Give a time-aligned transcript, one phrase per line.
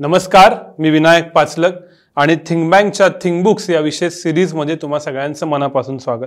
[0.00, 1.78] नमस्कार मी विनायक पाचलक
[2.16, 6.26] आणि थिंगबँकच्या थिंगबुक्स या विशेष सिरीजमध्ये तुम्हा सगळ्यांचं मनापासून स्वागत.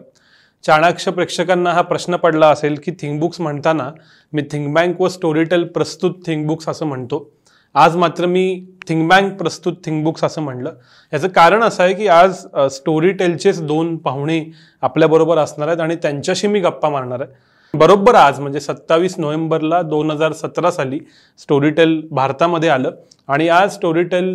[0.63, 3.89] चाणाक्ष प्रेक्षकांना हा प्रश्न पडला असेल की थिंगबुक्स म्हणताना
[4.33, 7.29] मी थिंगबँक व स्टोरीटेल प्रस्तुत थिंगबुक्स असं म्हणतो.
[7.75, 8.43] आज मात्र मी
[8.87, 10.73] थिंगबँक प्रस्तुत थिंगबुक्स असं म्हणलं.
[11.13, 14.43] याचं कारण असं आहे की आज स्टोरीटेलचेच दोन पाहुणे
[14.81, 17.29] आपल्याबरोबर असणार आहेत आणि त्यांच्याशी मी गप्पा मारणार आहे.
[17.73, 20.99] बरोबर आज म्हणजे सत्तावीस नोव्हेंबरला दोन हजार सतरा साली
[21.39, 22.91] स्टोरीटेल भारतामध्ये आलं.
[23.27, 24.27] आणि आज स्टोरीटेल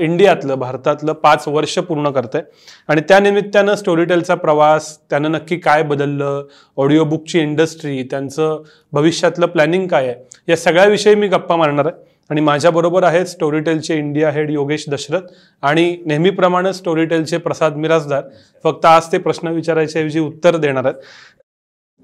[0.00, 2.42] इंडियातलं भारतातलं पाच वर्ष पूर्ण करतंय.
[2.88, 6.42] आणि त्या निमित्तानं स्टोरीटेलचा प्रवास त्यानं नक्की काय बदललं
[6.78, 10.14] ऑडिओ बुकची इंडस्ट्री त्यांचं भविष्यातलं प्लॅनिंग काय आहे
[10.48, 12.08] या सगळ्याविषयी मी गप्पा मारणार आहे.
[12.30, 15.22] आणि माझ्याबरोबर आहेत स्टोरीटेलचे इंडिया हेड योगेश दशरथ
[15.62, 18.22] आणि नेहमीप्रमाणे स्टोरीटेलचे प्रसाद मिराजदार
[18.64, 20.94] फक्त आज ते प्रश्न विचारायच्याऐवजी उत्तर देणार आहेत.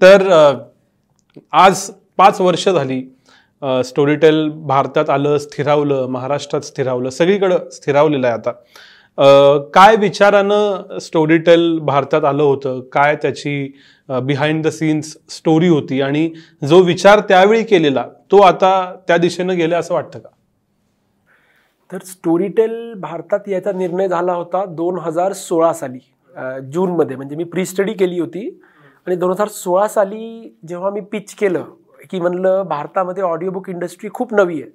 [0.01, 0.21] तर
[1.53, 3.01] आज पाच वर्ष झाली
[3.85, 8.51] स्टोरीटेल भारतात आलं स्थिरावलं महाराष्ट्रात स्थिरावलं सगळीकडं स्थिरावलेलं आहे आता.
[9.73, 12.79] काय विचारानं स्टोरीटेल भारतात आलं होतं?
[12.93, 13.71] काय त्याची
[14.23, 16.01] बिहाइंड द सीन्स स्टोरी होती?
[16.01, 16.29] आणि
[16.67, 18.71] जो विचार त्यावेळी केलेला तो आता
[19.07, 20.29] त्या दिशेनं गेला असं वाटतं का?
[21.91, 25.99] तर स्टोरीटेल भारतात याचा निर्णय झाला होता दोन हजार सोळा साली
[26.71, 27.15] जूनमध्ये.
[27.15, 28.49] म्हणजे मी प्री स्टडी केली होती.
[29.07, 31.63] आणि दोन हजार सोळा साली जेव्हा मी पिच केलं
[32.09, 34.71] की म्हणलं भारतामध्ये ऑडिओबुक इंडस्ट्री खूप नवी आहे.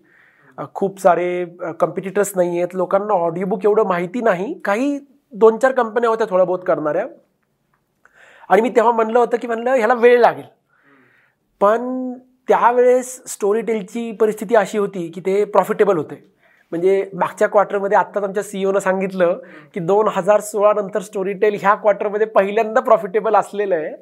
[0.75, 1.45] खूप सारे
[1.81, 2.75] कम्पिटिटर्स नाही आहेत.
[2.75, 4.53] लोकांना ऑडिओबुक एवढं माहिती नाही.
[4.65, 4.99] काही
[5.33, 7.07] दोन चार कंपन्या होत्या थोड्या बहुत करणाऱ्या.
[8.49, 10.45] आणि मी तेव्हा म्हणलं होतं की म्हणलं ह्याला वेळ लागेल.
[11.61, 12.13] पण
[12.49, 16.15] त्यावेळेस स्टोरी टेलची परिस्थिती अशी होती की ते प्रॉफिटेबल होते.
[16.73, 19.39] म्हणजे मागच्या क्वार्टरमध्ये आत्ताच आमच्या सीईओनं सांगितलं
[19.75, 23.93] की दोन हजार सोळा नंतर स्टोरी टेल ह्या क्वार्टरमध्ये पहिल्यांदा प्रॉफिटेबल असलेलं आहे.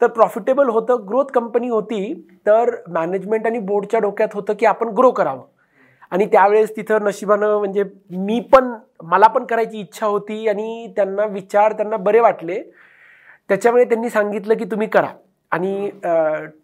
[0.00, 5.10] तर प्रॉफिटेबल होतं ग्रोथ कंपनी होती तर मॅनेजमेंट आणि बोर्डच्या डोक्यात होतं की आपण ग्रो
[5.10, 5.44] करावं.
[6.10, 11.72] आणि त्यावेळेस तिथं नशिबानं म्हणजे मी पण मला पण करायची इच्छा होती आणि त्यांना विचार
[11.72, 12.62] त्यांना बरे वाटले.
[13.48, 15.08] त्याच्यामुळे त्यांनी सांगितलं की तुम्ही करा.
[15.50, 15.90] आणि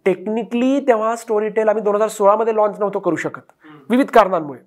[0.04, 3.52] टेक्निकली तेव्हा स्टोरी टेल आम्ही दोन हजार सोळामध्ये लॉन्च नव्हतो करू शकत.
[3.90, 4.60] विविध कारणांमुळे.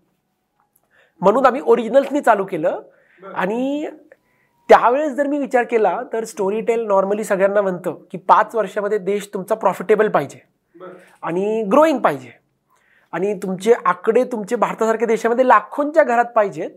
[1.21, 2.81] म्हणून आम्ही ओरिजिनल्सनी चालू केलं.
[3.35, 3.87] आणि
[4.69, 9.29] त्यावेळेस जर मी विचार केला तर स्टोरी टेल नॉर्मली सगळ्यांना म्हणतं की पाच वर्षामध्ये देश
[9.33, 10.39] तुमचा प्रॉफिटेबल पाहिजे
[11.23, 12.31] आणि ग्रोईंग पाहिजे.
[13.13, 16.69] आणि तुमचे आकडे तुमचे भारतासारख्या देशामध्ये लाखोंच्या घरात पाहिजेत.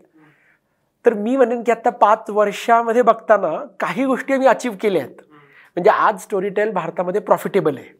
[1.04, 5.16] तर मी म्हणेन की आता पाच वर्षामध्ये बघताना काही गोष्टी आम्ही अचीव केल्या आहेत.
[5.76, 7.98] म्हणजे आज स्टोरी टेल भारतामध्ये प्रॉफिटेबल आहे.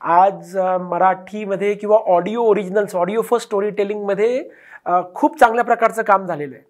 [0.00, 4.48] आज मराठीमध्ये किंवा audio originals audio first story टेलिंगमध्ये
[5.14, 6.64] खूप चांगल्या प्रकारचं काम झालेलं आहे.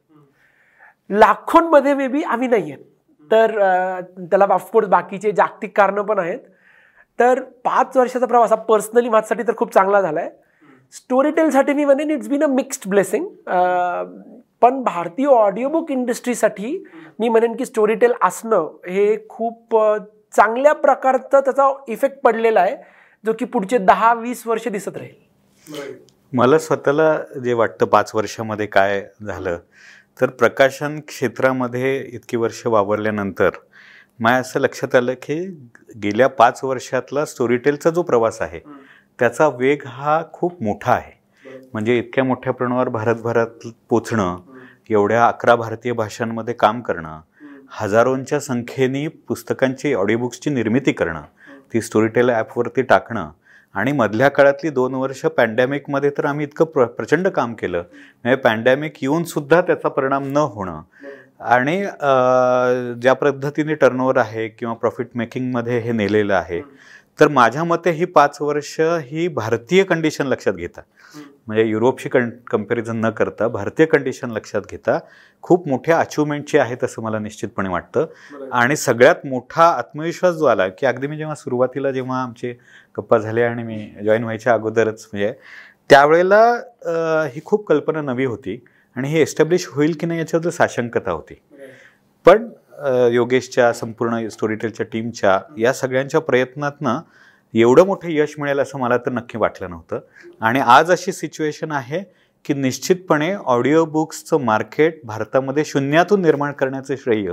[1.10, 2.84] लाखोंमध्ये मे बी आम्ही नाही आहेत.
[3.30, 3.58] तर
[4.30, 6.38] त्याला ऑफकोर्स बाकीचे जागतिक कारणं पण आहेत.
[7.18, 10.30] तर पाच वर्षाचा प्रवास हा पर्सनली माझ्यासाठी तर खूप चांगला झाला आहे
[10.94, 13.26] स्टोरी टेलसाठी मी म्हणेन it's been a mixed blessing
[14.62, 16.76] पण भारतीय ऑडिओ बुक इंडस्ट्रीसाठी
[17.18, 19.76] मी म्हणेन की स्टोरी टेल असणं हे खूप
[20.36, 22.76] चांगल्या प्रकारचा त्याचा इफेक्ट पडलेला आहे
[23.24, 25.92] जो की पुढचे दहा वीस वर्ष दिसत राहील.
[26.32, 29.58] मला स्वतःला जे वाटतं पाच वर्षामध्ये काय झालं
[30.18, 33.50] तर प्रकाशन क्षेत्रामध्ये इतकी वर्ष वावरल्यानंतर
[34.20, 35.34] मला असं लक्षात आलं की
[36.02, 38.60] गेल्या पाच वर्षातला स्टोरीटेलचा जो प्रवास आहे
[39.18, 41.12] त्याचा वेग हा खूप मोठा आहे.
[41.72, 44.36] म्हणजे इतक्या मोठ्या प्रमाणावर भारतभरात पोचणं
[44.90, 47.20] एवढ्या अकरा भारतीय भाषांमध्ये काम करणं
[47.70, 51.22] हजारोंच्या संख्येने पुस्तकांची ऑडिओबुक्सची निर्मिती करणं
[51.72, 53.30] ती स्टोरीटेल ॲपवरती टाकणं
[53.78, 57.82] आणि मधल्या काळातली दोन वर्ष पॅन्डेमिकमध्ये तर आम्ही इतकं प्र प्रचंड काम केलं.
[58.24, 60.80] म्हणजे पॅन्डेमिक येऊनसुद्धा त्याचा परिणाम न होणं.
[61.40, 61.76] आणि
[63.02, 66.60] ज्या पद्धतीने टर्नओव्हर आहे किंवा प्रॉफिट मेकिंगमध्ये हे नेलेलं आहे
[67.18, 70.80] तर माझ्या मते ही पाच वर्ष ही भारतीय कंडिशन लक्षात घेता.
[71.46, 74.98] म्हणजे युरोपशी कं कंपॅरिझन न करता भारतीय कंडिशन लक्षात घेता
[75.44, 78.06] खूप मोठ्या अचिव्हमेंटची आहेत असं मला निश्चितपणे वाटतं.
[78.52, 82.52] आणि सगळ्यात मोठा आत्मविश्वास जो आला की अगदी मी जेव्हा सुरुवातीला जेव्हा आमचे
[82.98, 85.32] गप्पा झाल्या आणि मी जॉईन व्हायच्या अगोदरच म्हणजे
[85.90, 86.42] त्यावेळेला
[87.34, 88.60] ही खूप कल्पना नवी होती.
[88.96, 91.34] आणि ही एस्टॅब्लिश होईल की नाही याच्याबद्दल साशंकता होती.
[92.26, 92.48] पण
[93.12, 97.00] योगेशच्या संपूर्ण स्टोरीटेलच्या टीमच्या या सगळ्यांच्या प्रयत्नातनं
[97.54, 100.00] एवढं मोठं यश मिळेल असं मला तर नक्की वाटलं नव्हतं.
[100.40, 102.02] आणि आज अशी सिच्युएशन आहे
[102.44, 107.32] की निश्चितपणे ऑडिओ बुक्सचं मार्केट भारतामध्ये शून्यातून निर्माण करण्याचं श्रेय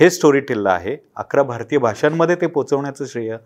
[0.00, 0.96] हे स्टोरीटेलला आहे.
[1.16, 3.36] अकरा भारतीय भाषांमध्ये ते पोचवण्याचं श्रेय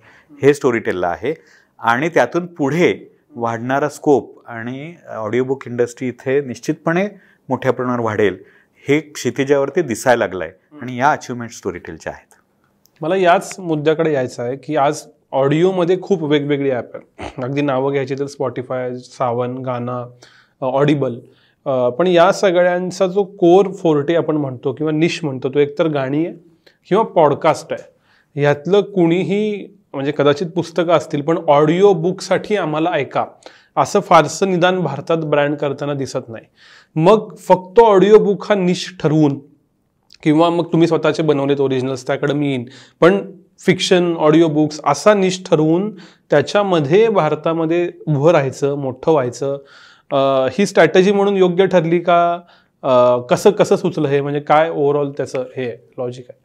[0.42, 1.34] हे स्टोरीटेलला आहे.
[1.78, 2.94] आणि त्यातून पुढे
[3.34, 7.08] वाढणारा स्कोप आणि ऑडिओ बुक इंडस्ट्री इथे निश्चितपणे
[7.48, 8.42] मोठ्या प्रमाणावर वाढेल.
[8.88, 12.34] हे क्षितिजावरती दिसायला लागलं आहे आणि या अचिव्हमेंट स्टोरीटेलच्या आहेत.
[13.00, 17.42] मला याच मुद्द्याकडे यायचं आहे की आज ऑडिओमध्ये खूप वेगवेगळी ॲप आहेत.
[17.44, 20.04] अगदी नावं घ्यायची तर स्पॉटीफाय सावन गाना
[20.62, 21.18] ऑडिबल
[21.98, 26.34] पण या सगळ्यांचा जो कोर फोर्टे आपण म्हणतो किंवा निश म्हणतो तो एकतर गाणी आहे
[26.90, 27.82] किंवा पॉडकास्ट आहे.
[28.36, 33.24] ह्यातलं कुणीही म्हणजे कदाचित पुस्तकं असतील पण ऑडिओ बुकसाठी आम्हाला ऐका.
[33.76, 36.44] असं फारसं निदान भारतात ब्रँड करताना दिसत नाही.
[36.96, 39.38] मग फक्त ऑडिओ बुक हा निश ठरवून
[40.22, 42.64] किंवा मग तुम्ही स्वतःचे बनवलेत ओरिजिनल्स त्याकडे मी येईन.
[43.00, 43.20] पण
[43.66, 45.90] फिक्शन ऑडिओ बुक्स असा निश ठरवून
[46.30, 49.56] त्याच्यामध्ये भारतामध्ये उभं राहायचं मोठं व्हायचं.
[50.52, 52.38] ही स्ट्रॅटेजी म्हणून योग्य ठरली का?
[53.30, 54.20] कसं कसं सुचलं हे?
[54.20, 56.38] म्हणजे काय ओव्हरऑल त्याचं हे लॉजिक आहे?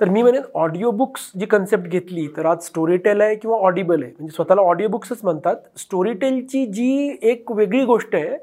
[0.00, 4.12] तर मी म्हणेन ऑडिओ बुक्स जी कन्सेप्ट घेतली तर आज स्टोरीटेल आहे किंवा ऑडिबल आहे.
[4.12, 5.56] म्हणजे स्वतःला ऑडिओ बुक्सच म्हणतात.
[5.78, 8.36] स्टोरीटेलची जी एक वेगळी गोष्ट आहे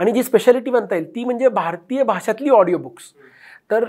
[0.00, 3.12] आणि जी स्पेशालिटी म्हणता येईल ती म्हणजे भारतीय भाषातली ऑडिओ बुक्स
[3.70, 3.84] तर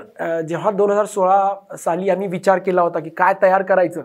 [0.47, 4.01] जेव्हा दोन हजार सोळा साली आम्ही विचार केला होता की काय तयार करायचं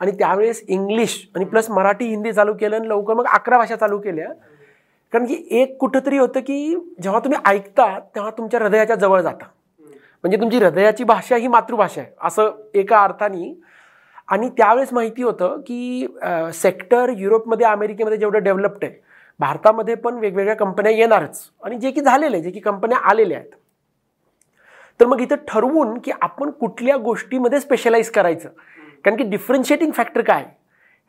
[0.00, 3.98] आणि त्यावेळेस इंग्लिश आणि प्लस मराठी हिंदी चालू केलं आणि लवकर मग अकरा भाषा चालू
[3.98, 4.28] केल्या.
[5.12, 9.44] कारण की एक कुठंतरी होतं की जेव्हा तुम्ही ऐकता तेव्हा तुमच्या हृदयाच्या जवळ जाता.
[10.24, 13.52] म्हणजे तुमची हृदयाची भाषा ही मातृभाषा आहे असं एका अर्थाने.
[14.28, 16.06] आणि त्यावेळेस माहिती होतं की
[16.54, 19.04] सेक्टर युरोपमध्ये अमेरिकेमध्ये जेवढं डेव्हलप्ड आहे
[19.38, 21.50] भारतामध्ये पण वेगवेगळ्या कंपन्या येणारच.
[21.64, 23.50] आणि जे की झालेले आहे जे की कंपन्या आलेल्या आहेत.
[25.00, 28.48] तर मग इथं ठरवून की आपण कुठल्या गोष्टीमध्ये स्पेशलाइज करायचं.
[29.04, 30.36] कारण की डिफरन्शिएटिंग फॅक्टर काय?
[30.36, 30.44] आहे?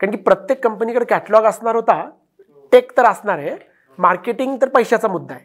[0.00, 2.10] कारण की प्रत्येक कंपनीकडे कॅटलॉग असणार होता
[2.72, 3.56] टेक तर असणार आहे.
[3.98, 5.44] मार्केटिंग तर पैशाचा मुद्दा आहे.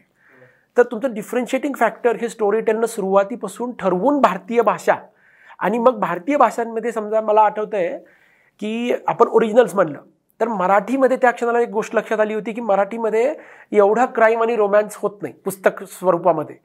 [0.76, 4.94] तर तुमचं डिफरन्शिएटिंग फॅक्टर हे स्टोरी टेलनं सुरुवातीपासून ठरवून भारतीय भाषा.
[5.58, 7.98] आणि मग भारतीय भाषांमध्ये समजा मला आठवतं आहे
[8.60, 10.00] की आपण ओरिजिनल्स म्हणलं.
[10.40, 13.34] तर मराठीमध्ये त्या क्षणाला एक गोष्ट लक्षात आली होती की मराठीमध्ये
[13.72, 16.56] एवढा क्राईम आणि रोमॅन्स होत नाही पुस्तक स्वरूपामध्ये.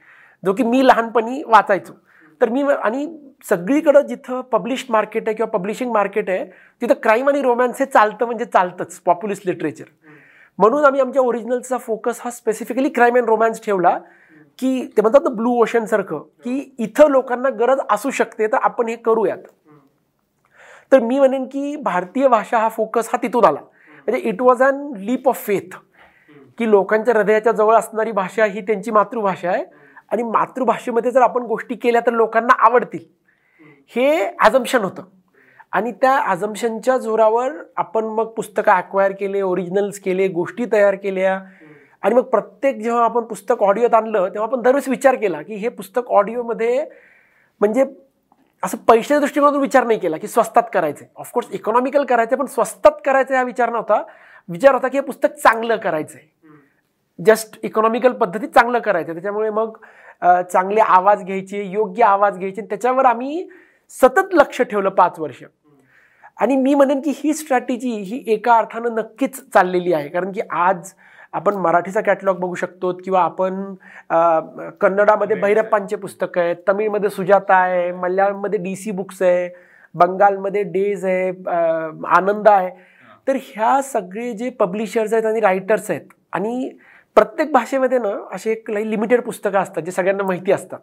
[0.43, 1.93] जो की मी लहानपणी वाचायचो.
[2.41, 3.07] तर मी आणि
[3.49, 6.45] सगळीकडं जिथं पब्लिश्ड मार्केट आहे किंवा पब्लिशिंग मार्केट आहे
[6.81, 9.85] तिथं क्राईम आणि रोमॅन्स हे चालतं म्हणजे चालतंच पॉप्युलिस्ट लिटरेचर
[10.59, 13.97] म्हणून आम्ही आमच्या ओरिजिनलचा फोकस हा स्पेसिफिकली क्राईम अँड रोमॅन्स ठेवला
[14.59, 18.95] की ते म्हणतात ना ब्लू ओशनसारखं की इथं लोकांना गरज असू शकते तर आपण हे
[18.95, 19.37] करूयात.
[20.91, 23.59] तर मी म्हणेन की भारतीय भाषा हा फोकस हा तिथून आला.
[24.07, 25.75] म्हणजे it was an leap of faith
[26.57, 29.63] की लोकांच्या हृदयाच्या जवळ असणारी भाषा ही त्यांची मातृभाषा आहे.
[30.11, 33.03] आणि मातृभाषेमध्ये जर आपण गोष्टी केल्या तर लोकांना आवडतील.
[33.95, 35.03] हे ॲझम्शन होतं.
[35.73, 41.39] आणि त्या ॲझम्शनच्या जोरावर आपण मग पुस्तकं अक्वायर केले ओरिजिनल्स केले गोष्टी तयार केल्या.
[42.03, 45.69] आणि मग प्रत्येक जेव्हा आपण पुस्तक ऑडिओत आणलं तेव्हा आपण दरवेळेस विचार केला की हे
[45.69, 46.85] पुस्तक ऑडिओमध्ये
[47.61, 47.83] म्हणजे
[48.63, 53.35] असं पैशाच्या दृष्टिकोनातून विचार नाही केला की स्वस्तात करायचं ऑफकोर्स इकॉनॉमिकल करायचं पण स्वस्तात करायचं
[53.35, 54.01] हा विचार नव्हता.
[54.49, 56.27] विचार होता की हे पुस्तक चांगलं करायचं आहे
[57.19, 59.77] जस्ट इकॉनॉमिकल पद्धतीत चांगलं करायचं त्याच्यामुळे मग
[60.51, 63.47] चांगले आवाज घ्यायचे योग्य आवाज घ्यायचे आणि त्याच्यावर आम्ही
[63.91, 65.43] सतत लक्ष ठेवलं पाच वर्ष.
[66.37, 70.09] आणि मी म्हणेन की ही स्ट्रॅटेजी ही एका अर्थानं नक्कीच चाललेली आहे.
[70.09, 70.91] कारण की आज
[71.33, 73.63] आपण मराठीचा कॅटलॉग बघू शकतो किंवा आपण
[74.81, 79.49] कन्नडामध्ये भैरप्पांचे पुस्तकं आहेत तमिळमध्ये सुजाता आहे मल्याळममध्ये डी सी बुक्स आहे
[79.95, 81.29] बंगालमध्ये डेज आहे
[82.17, 82.69] आनंद आहे.
[83.27, 86.69] तर ह्या सगळे जे पब्लिशर्स आहेत आणि रायटर्स आहेत आणि
[87.17, 90.79] प्रत्येक भाषेमध्ये ना असे एक लिमिटेड पुस्तकं असतात जे सगळ्यांना माहिती असतात.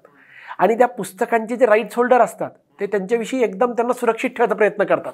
[0.58, 2.50] आणि त्या पुस्तकांचे जे राईट्स होल्डर असतात
[2.80, 5.12] ते त्यांच्याविषयी एकदम त्यांना सुरक्षित ठेवायचा प्रयत्न करतात.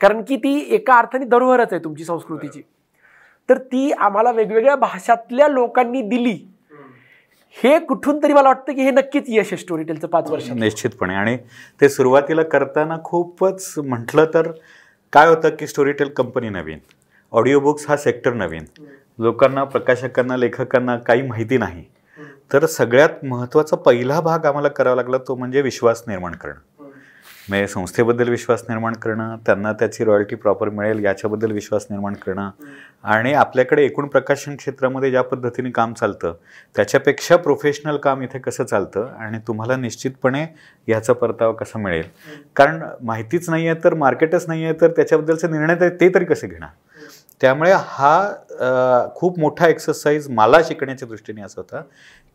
[0.00, 2.62] कारण की ती एका अर्थाने धरोहरच आहे तुमची संस्कृतीची.
[3.48, 6.38] तर ती आम्हाला वेगवेगळ्या भाषातल्या लोकांनी दिली.
[7.56, 11.14] हे कुठून तरी मला वाटतं की हे नक्कीच यश आहे स्टोरीटेलचं पाच वर्ष निश्चितपणे.
[11.14, 11.36] आणि
[11.80, 14.50] ते सुरुवातीला करताना खूपच म्हटलं तर
[15.12, 16.78] काय होतं की स्टोरीटेल कंपनी नवीन
[17.32, 18.64] ऑडिओ बुक्स हा सेक्टर नवीन.
[19.18, 21.84] लोकांना प्रकाशकांना लेखकांना काही माहिती नाही.
[22.52, 26.73] तर सगळ्यात महत्त्वाचा पहिला भाग आम्हाला करावा लागला तो म्हणजे विश्वास निर्माण करणं.
[27.48, 32.50] म्हणजे संस्थेबद्दल विश्वास निर्माण करणं त्यांना त्याची रॉयल्टी प्रॉपर मिळेल याच्याबद्दल विश्वास निर्माण करणं
[33.04, 36.34] आणि आपल्याकडे एकूण प्रकाशन क्षेत्रामध्ये ज्या पद्धतीने काम चालतं
[36.76, 40.42] त्याच्यापेक्षा प्रोफेशनल काम इथे कसं चालतं आणि तुम्हाला निश्चितपणे
[40.86, 42.04] ह्याचा परतावा कसा मिळेल?
[42.56, 46.46] कारण माहितीच नाही आहे तर मार्केटच नाही आहे तर त्याच्याबद्दलचे निर्णय ते- ते तरी कसे
[46.46, 46.68] घेणार?
[47.40, 51.82] त्यामुळे हा खूप मोठा एक्सरसाइज मला शिकण्याच्या दृष्टीने असा होता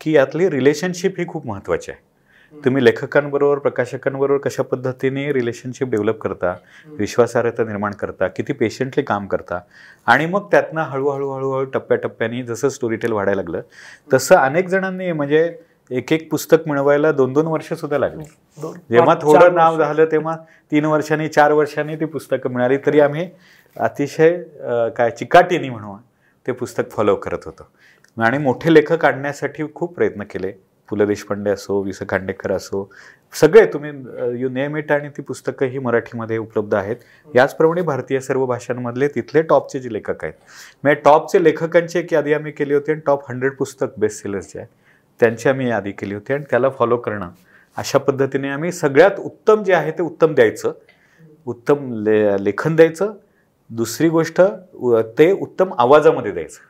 [0.02, 2.09] की यातली रिलेशनशिप ही खूप महत्त्वाची आहे.
[2.54, 6.54] तुम्ही लेखकांबरोबर प्रकाशकांबरोबर कशा पद्धतीने रिलेशनशिप डेव्हलप करता
[6.98, 9.60] विश्वासार्हता निर्माण करता किती पेशंटली काम करता?
[10.08, 13.62] आणि मग त्यातनं हळूहळू हळूहळू टप्प्याटप्प्याने जसं स्टोरीटेल वाढायला लागलं
[14.14, 15.52] तसं अनेक जणांनी म्हणजे
[15.92, 18.24] एक एक पुस्तक मिळवायला दोन दोन वर्ष सुद्धा लागली.
[18.90, 19.78] जेव्हा थोडं नाव.
[19.78, 20.36] झालं तेव्हा
[20.72, 23.30] तीन वर्षांनी चार वर्षांनी ती पुस्तकं मिळाली तरी आम्ही
[23.76, 24.38] अतिशय
[24.98, 25.96] काय चिकाटीने म्हणू
[26.46, 27.68] ते पुस्तक फॉलो करत होतो.
[28.18, 30.52] आणि मोठे लेखक आणण्यासाठी खूप प्रयत्न केले.
[30.90, 32.90] पु ल देशपांडे असो वि स खांडेकर असो
[33.34, 33.92] सगळे तुम्ही
[34.42, 36.96] यू नेम इट आणि ती पुस्तकं ही मराठीमध्ये उपलब्ध आहेत.
[37.36, 40.34] याचप्रमाणे भारतीय सर्व भाषांमधले तिथले टॉपचे जे लेखक आहेत.
[40.84, 44.68] म्हणजे टॉपचे लेखकांची एक यादी आम्ही केली होती आणि टॉप हंड्रेड पुस्तक बेस्ट सेलर्सचे आहे
[45.20, 47.30] त्यांची आम्ही यादी केली होती आणि त्याला फॉलो करणं.
[47.78, 50.74] अशा पद्धतीने आम्ही सगळ्यात उत्तम जे आहे ते उत्तम द्यायचं.
[51.46, 53.14] उत्तम ले लेखन द्यायचं.
[53.70, 54.42] दुसरी गोष्ट
[55.18, 56.68] ते उत्तम आवाजामध्ये द्यायचं.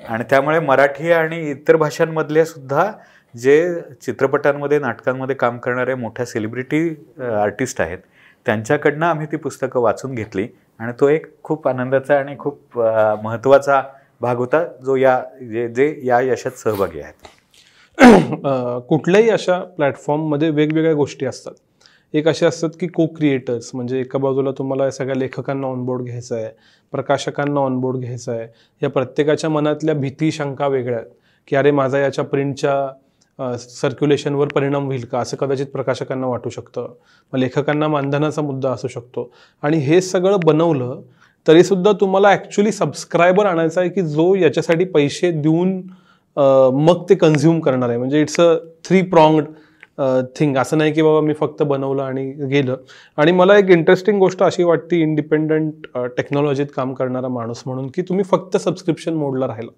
[0.00, 2.90] आणि त्यामुळे मराठी आणि इतर भाषांमधले सुद्धा
[3.36, 6.88] जे चित्रपटांमध्ये नाटकांमध्ये काम करणारे मोठ्या सेलिब्रिटी
[7.32, 7.98] आर्टिस्ट आहेत
[8.46, 10.46] त्यांच्याकडनं आम्ही ती पुस्तकं वाचून घेतली
[10.80, 13.82] आणि तो एक खूप आनंदाचा आणि खूप महत्त्वाचा
[14.20, 17.14] भाग होता जो या जे जे या यशात सहभागी आहेत.
[18.88, 21.52] कुठल्याही अशा प्लॅटफॉर्ममध्ये वेगवेगळ्या गोष्टी असतात.
[22.14, 26.36] एक असे असतात की को क्रिएटर्स म्हणजे एका बाजूला तुम्हाला या सगळ्या लेखकांना ऑनबोर्ड घ्यायचं
[26.36, 26.48] आहे
[26.92, 28.46] प्रकाशकांना ऑनबोर्ड घ्यायचं आहे
[28.82, 31.10] या प्रत्येकाच्या मनातल्या भीती शंका वेगळ्या आहेत
[31.48, 32.74] की अरे माझा याच्या प्रिंटच्या
[33.38, 35.18] सर्क्युलेशनवर परिणाम होईल का?
[35.20, 36.92] असं कदाचित प्रकाशकांना वाटू शकतं.
[37.32, 39.30] मग लेखकांना मानधनाचा मुद्दा असू शकतो.
[39.62, 41.00] आणि हे सगळं बनवलं
[41.46, 45.80] तरीसुद्धा तुम्हाला ॲक्च्युली सबस्क्रायबर आणायचा आहे की जो याच्यासाठी पैसे देऊन
[46.76, 47.98] मग ते कन्झ्युम करणार आहे.
[47.98, 49.44] म्हणजे it's a three pronged
[50.38, 52.76] thing असं नाही की बाबा मी फक्त बनवलं आणि गेलं.
[53.18, 58.24] आणि मला एक इंटरेस्टिंग गोष्ट अशी वाटते इंडिपेंडंट टेक्नॉलॉजीत काम करणारा माणूस म्हणून की तुम्ही
[58.30, 59.70] फक्त सबस्क्रिप्शन मोडला राहिला.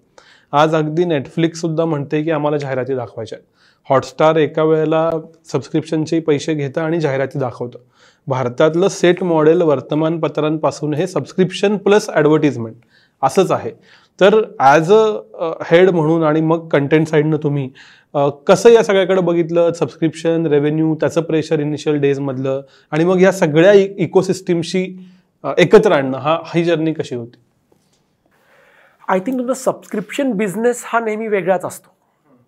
[0.53, 3.47] आज अगदी नेटफ्लिक्स सुद्धा म्हणते की आम्हाला जाहिराती दाखवायच्या आहेत.
[3.87, 5.09] हॉटस्टार एका वेळेला
[5.51, 7.79] सबस्क्रिप्शनचे पैसे घेतं आणि जाहिराती दाखवतं.
[8.27, 12.75] भारतातलं सेट मॉडेल वर्तमानपत्रांपासून हे सबस्क्रिप्शन प्लस ॲडव्हर्टिजमेंट
[13.21, 13.71] असंच आहे.
[14.19, 17.69] तर ॲज अ हेड म्हणून आणि मग कंटेंट साईडनं तुम्ही
[18.47, 19.71] कसं या सगळ्याकडे बघितलं?
[19.73, 24.83] सबस्क्रिप्शन रेव्हेन्यू त्याचं प्रेशर इनिशियल डेजमधलं आणि मग या सगळ्या इकोसिस्टीमशी
[25.57, 27.37] एकत्र आणणं हा ही जर्नी कशी होती?
[29.09, 31.89] आय थिंक तुमचा सबस्क्रिप्शन बिझनेस हा नेहमी वेगळाच असतो.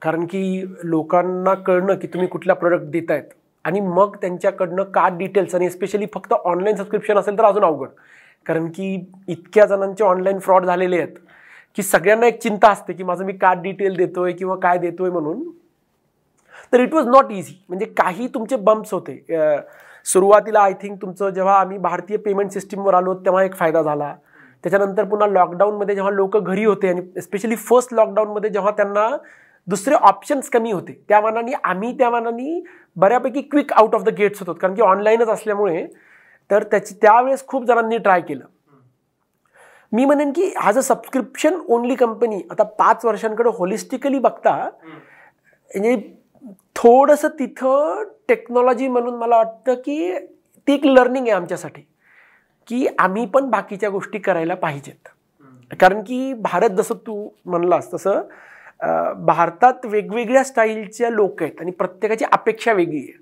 [0.01, 3.23] कारण की लोकांना कळणं की तुम्ही कुठला प्रोडक्ट आहेत
[3.65, 7.87] आणि मग त्यांच्याकडनं कार्ड डिटेल्स आणि स्पेशली फक्त ऑनलाईन सबस्क्रिप्शन असेल तर अजून अवघड.
[8.45, 8.93] कारण की
[9.27, 11.17] इतक्या जणांचे ऑनलाईन फ्रॉड झालेले आहेत
[11.77, 15.43] की सगळ्यांना एक चिंता असते की माझं मी कार्ड डिटेल देतोय किंवा काय देतोय म्हणून.
[16.73, 19.23] तर इट वॉज नॉट इझी म्हणजे काही तुमचे बम्प्स होते.
[20.05, 24.15] सुरुवातीला आय थिंक तुमचं जेव्हा आम्ही भारतीय पेमेंट सिस्टीमवर आलो तेव्हा एक फायदा झाला.
[24.63, 29.07] त्याच्यानंतर पुन्हा लॉकडाऊनमध्ये जेव्हा लोक घरी होते आणि स्पेशली फर्स्ट लॉकडाऊनमध्ये जेव्हा त्यांना
[29.67, 32.61] दुसरे ऑप्शन्स कमी होते त्या मानाने आम्ही त्या मानाने
[32.97, 34.53] बऱ्यापैकी quick out of the gates होतो.
[34.53, 35.85] कारण की ऑनलाईनच असल्यामुळे
[36.49, 38.43] तर त्याची त्यावेळेस खूप जणांनी ट्राय केलं.
[39.91, 45.95] मी म्हणेन की as a subscription only company आता पाच वर्षांकडे होलिस्टिकली बघता म्हणजे
[46.75, 50.13] थोडंसं तिथं टेक्नॉलॉजी म्हणून मला वाटतं की
[50.67, 51.81] ती एक लर्निंग आहे आमच्यासाठी.
[52.67, 55.07] की आम्ही पण बाकीच्या गोष्टी करायला पाहिजेत.
[55.71, 58.21] कारण की भारत जसं तू म्हणलास तसं
[59.25, 63.19] भारतात वेगवेगळ्या स्टाईलच्या लोक आहेत आणि प्रत्येकाची अपेक्षा वेगळी आहे.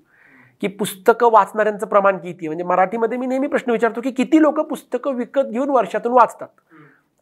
[0.62, 2.48] की पुस्तकं वाचणाऱ्यांचं प्रमाण किती आहे?
[2.48, 6.48] म्हणजे मराठीमध्ये मी नेहमी प्रश्न विचारतो की किती लोक पुस्तकं विकत घेऊन वर्षातून वाचतात?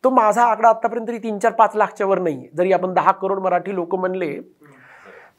[0.04, 3.12] तो माझा आकडा आतापर्यंत तरी तीन चार पाच लाखच्या वर नाही आहे जरी आपण दहा
[3.12, 4.38] करोड मराठी लोक म्हणले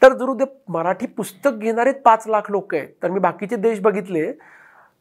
[0.01, 2.87] तर जर उद्या मराठी पुस्तक घेणारे पाच लाख लोक आहेत.
[3.03, 4.31] तर मी बाकीचे देश बघितले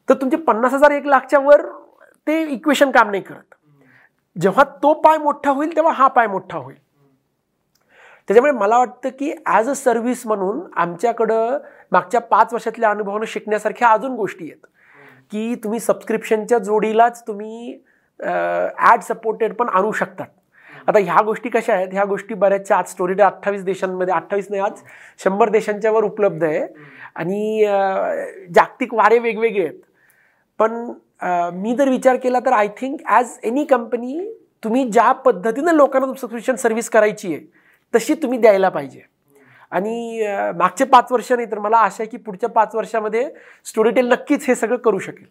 [0.09, 1.63] तर तुमचे पन्नास हजार एक लाखच्या वर
[2.27, 3.55] ते इक्वेशन काम नाही करत.
[4.37, 6.77] जेव्हा तो पाय मोठा होईल तेव्हा हा पाय मोठा होईल.
[8.29, 11.59] त्याच्यामुळे मला वाटतं की ॲज अ सर्व्हिस म्हणून आमच्याकडं
[11.93, 14.67] मागच्या पाच वर्षातल्या अनुभवानं शिकण्यासारख्या अजून गोष्टी आहेत.
[15.33, 17.79] की तुम्ही सबस्क्रिप्शनच्या जोडीलाच तुम्ही
[18.21, 20.27] ॲड सपोर्टेड पण आणू शकतात.
[20.89, 21.89] आता ह्या गोष्टी कशा आहेत?
[21.93, 24.81] ह्या गोष्टी बऱ्याचशा आज स्टोरीड अठ्ठावीस देशांमध्ये अठ्ठावीस नाही आज
[25.25, 26.67] शंभर देशांच्यावर उपलब्ध आहे.
[27.17, 27.65] आणि
[28.55, 29.81] जागतिक वारे वेगवेगळे आहेत.
[30.59, 30.73] पण
[31.55, 34.19] मी जर विचार केला तर I think as any company
[34.65, 37.45] तुम्ही ज्या पद्धतीनं लोकांना सबस्क्रिप्शन सर्व्हिस करायची आहे
[37.95, 39.01] तशी तुम्ही द्यायला पाहिजे.
[39.73, 43.29] आणि मागचे पाच वर्ष नाही तर मला आशा आहे की पुढच्या पाच वर्षामध्ये
[43.67, 45.27] स्टोरीटेल नक्कीच हे सगळं करू शकेल.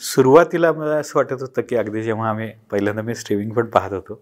[0.00, 4.20] सुरुवातीला मला असं वाटत होतं की अगदी जेव्हा आम्ही पहिल्यांदा मी स्ट्रीमिंग पण पाहत होतो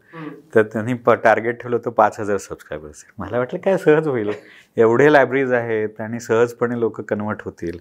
[0.55, 4.31] तर त्यांनी प टार्गेट ठेवलं होतं पाच हजार सबस्क्रायबर्स मला वाटलं काय सहज होईल?
[4.77, 7.79] एवढे लायब्ररीज आहेत आणि सहजपणे लोक कन्वर्ट होतील.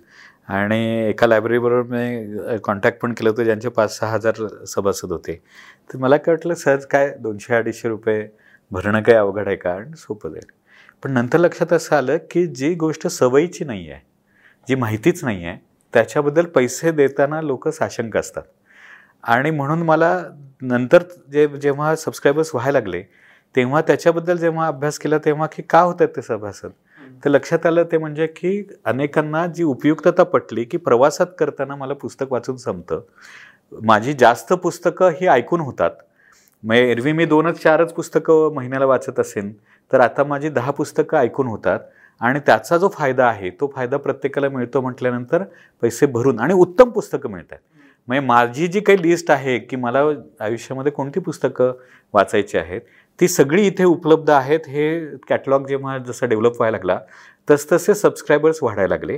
[0.48, 5.36] आणि एका लायब्ररीबरोबर मी कॉन्टॅक्ट पण केलं होतं ज्यांचे पाच सहा हजार सभासद होते.
[5.90, 8.28] तर मला काय वाटलं सहज काय दोनशे अडीचशे रुपये
[8.72, 9.72] भरणं काही अवघड आहे का?
[9.72, 10.52] आणि सोपं जाईल.
[11.04, 14.02] पण नंतर लक्षात असं आलं की जी गोष्ट सवयीची नाही आहे
[14.68, 15.58] जी माहितीच नाही आहे
[15.94, 18.44] त्याच्याबद्दल पैसे देताना लोक साशंक असतात.
[19.24, 20.24] आणि म्हणून मला
[20.62, 23.04] नंतर जे जेव्हा सबस्क्रायबर्स व्हायला लागले
[23.56, 26.70] तेव्हा त्याच्याबद्दल जेव्हा अभ्यास केला तेव्हा की का होतात ते सभासद?
[27.26, 32.26] तर लक्षात आलं ते म्हणजे की अनेकांना जी उपयुक्तता पटली की प्रवासात करताना मला पुस्तक
[32.30, 33.02] वाचून संपतं.
[33.84, 35.92] माझी जास्त पुस्तकं ही ऐकून होतात.
[36.64, 39.54] मग एरवी मी दोनच चारच पुस्तकं महिन्याला वाचत असेन
[39.94, 41.80] तर आता माझी दहा पुस्तकं ऐकून होतात.
[42.22, 45.44] आणि त्याचा जो फायदा आहे तो फायदा प्रत्येकाला मिळतो म्हटल्यानंतर
[45.82, 47.58] पैसे भरून आणि उत्तम पुस्तकं मिळतात.
[48.08, 50.04] म्हणजे माझी जी काही लिस्ट आहे की मला
[50.40, 51.74] आयुष्यामध्ये कोणती पुस्तकं
[52.14, 52.82] वाचायची आहेत
[53.20, 57.00] ती सगळी इथे उपलब्ध आहेत हे कॅटलॉग जेव्हा जसं डेव्हलप व्हायला लागला
[57.48, 59.18] तसतसे सबस्क्रायबर्स वाढायला लागले.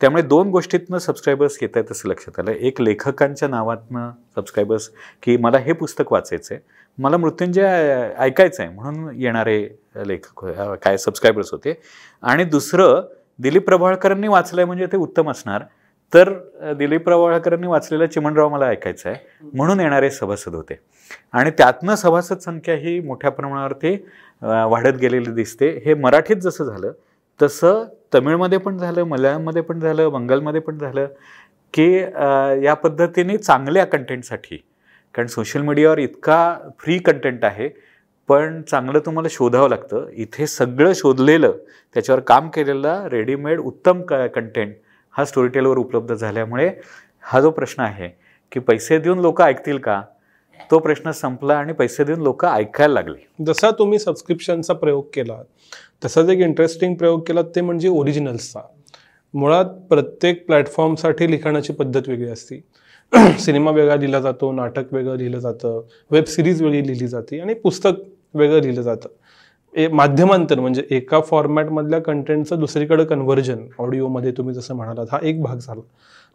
[0.00, 2.50] त्यामुळे दोन गोष्टीतनं सबस्क्रायबर्स येत आहेत असं लक्षात आलं.
[2.50, 4.88] एक लेखकांच्या नावातनं सबस्क्रायबर्स
[5.22, 6.62] की मला हे पुस्तक वाचायचं आहे
[6.98, 9.62] मला मृत्युंजय ऐकायचं आहे म्हणून येणारे
[10.06, 10.44] लेखक
[10.84, 11.74] काय सबस्क्रायबर्स होते.
[12.22, 13.00] आणि दुसरं
[13.38, 15.62] दिलीप प्रभाळकरांनी वाचलंय म्हणजे ते उत्तम असणार.
[16.12, 16.32] तर
[16.78, 20.78] दिलीप प्रभाळकरांनी वाचलेलं चिमणराव मला ऐकायचं आहे म्हणून येणारे सभासद होते.
[21.32, 23.96] आणि त्यातनं सभासद संख्या ही मोठ्या प्रमाणावरती
[24.42, 25.68] वाढत गेलेली दिसते.
[25.84, 26.92] हे मराठीत जसं झालं
[27.40, 31.06] तसं तमिळमध्ये पण झालं मल्याळममध्ये पण झालं बंगालमध्ये पण झालं
[31.74, 31.92] की
[32.64, 34.56] या पद्धतीने चांगल्या कंटेंटसाठी
[35.14, 37.68] कारण सोशल मीडियावर इतका फ्री कंटेंट आहे
[38.28, 40.06] पण चांगलं तुम्हाला शोधावं लागतं.
[40.12, 41.52] इथे सगळं शोधलेलं
[41.94, 44.74] त्याच्यावर काम केलेलं रेडीमेड उत्तम क कंटेंट
[45.14, 46.70] हा स्टोरीटेलवर उपलब्ध झाल्यामुळे
[47.22, 48.08] हा जो प्रश्न आहे
[48.52, 50.00] की पैसे देऊन लोक ऐकतील का?
[50.70, 53.44] तो प्रश्न संपला आणि पैसे देऊन लोक ऐकायला लागले.
[53.46, 55.42] जसा तुम्ही सबस्क्रिप्शनचा प्रयोग केला
[56.04, 58.60] तसाच एक इंटरेस्टिंग प्रयोग केला ते म्हणजे ओरिजिनल्सचा
[59.34, 62.60] मुळात प्रत्येक प्लॅटफॉर्मसाठी लिखाणाची पद्धत वेगळी असते.
[63.40, 65.80] सिनेमा वेगळा लिहिला जातो नाटक वेगळं लिहिलं जातं
[66.10, 68.00] वेब सिरीज वेगळी लिहिली जाते आणि पुस्तक
[68.34, 69.08] वेगळं लिहिलं जातं.
[69.74, 75.56] ए माध्यमांतर म्हणजे एका फॉर्मॅटमधल्या कंटेंटचं दुसरीकडे कन्व्हर्जन ऑडिओमध्ये तुम्ही जसं म्हणालात हा एक भाग
[75.56, 75.80] झाला.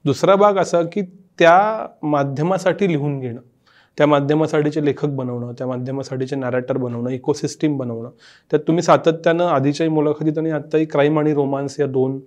[0.06, 1.02] दुसरा भाग असा की
[1.40, 3.42] त्या माध्यमासाठी लिहून घेणं
[3.98, 8.10] त्या माध्यमासाठीचे लेखक बनवणं त्या माध्यमासाठीचे नॅरेटर बनवणं इकोसिस्टीम बनवणं.
[8.52, 12.20] त्यात तुम्ही सातत्यानं आधीच्याही मुलाखतीत आणि आत्ताही क्राईम आणि रोमांस या दोन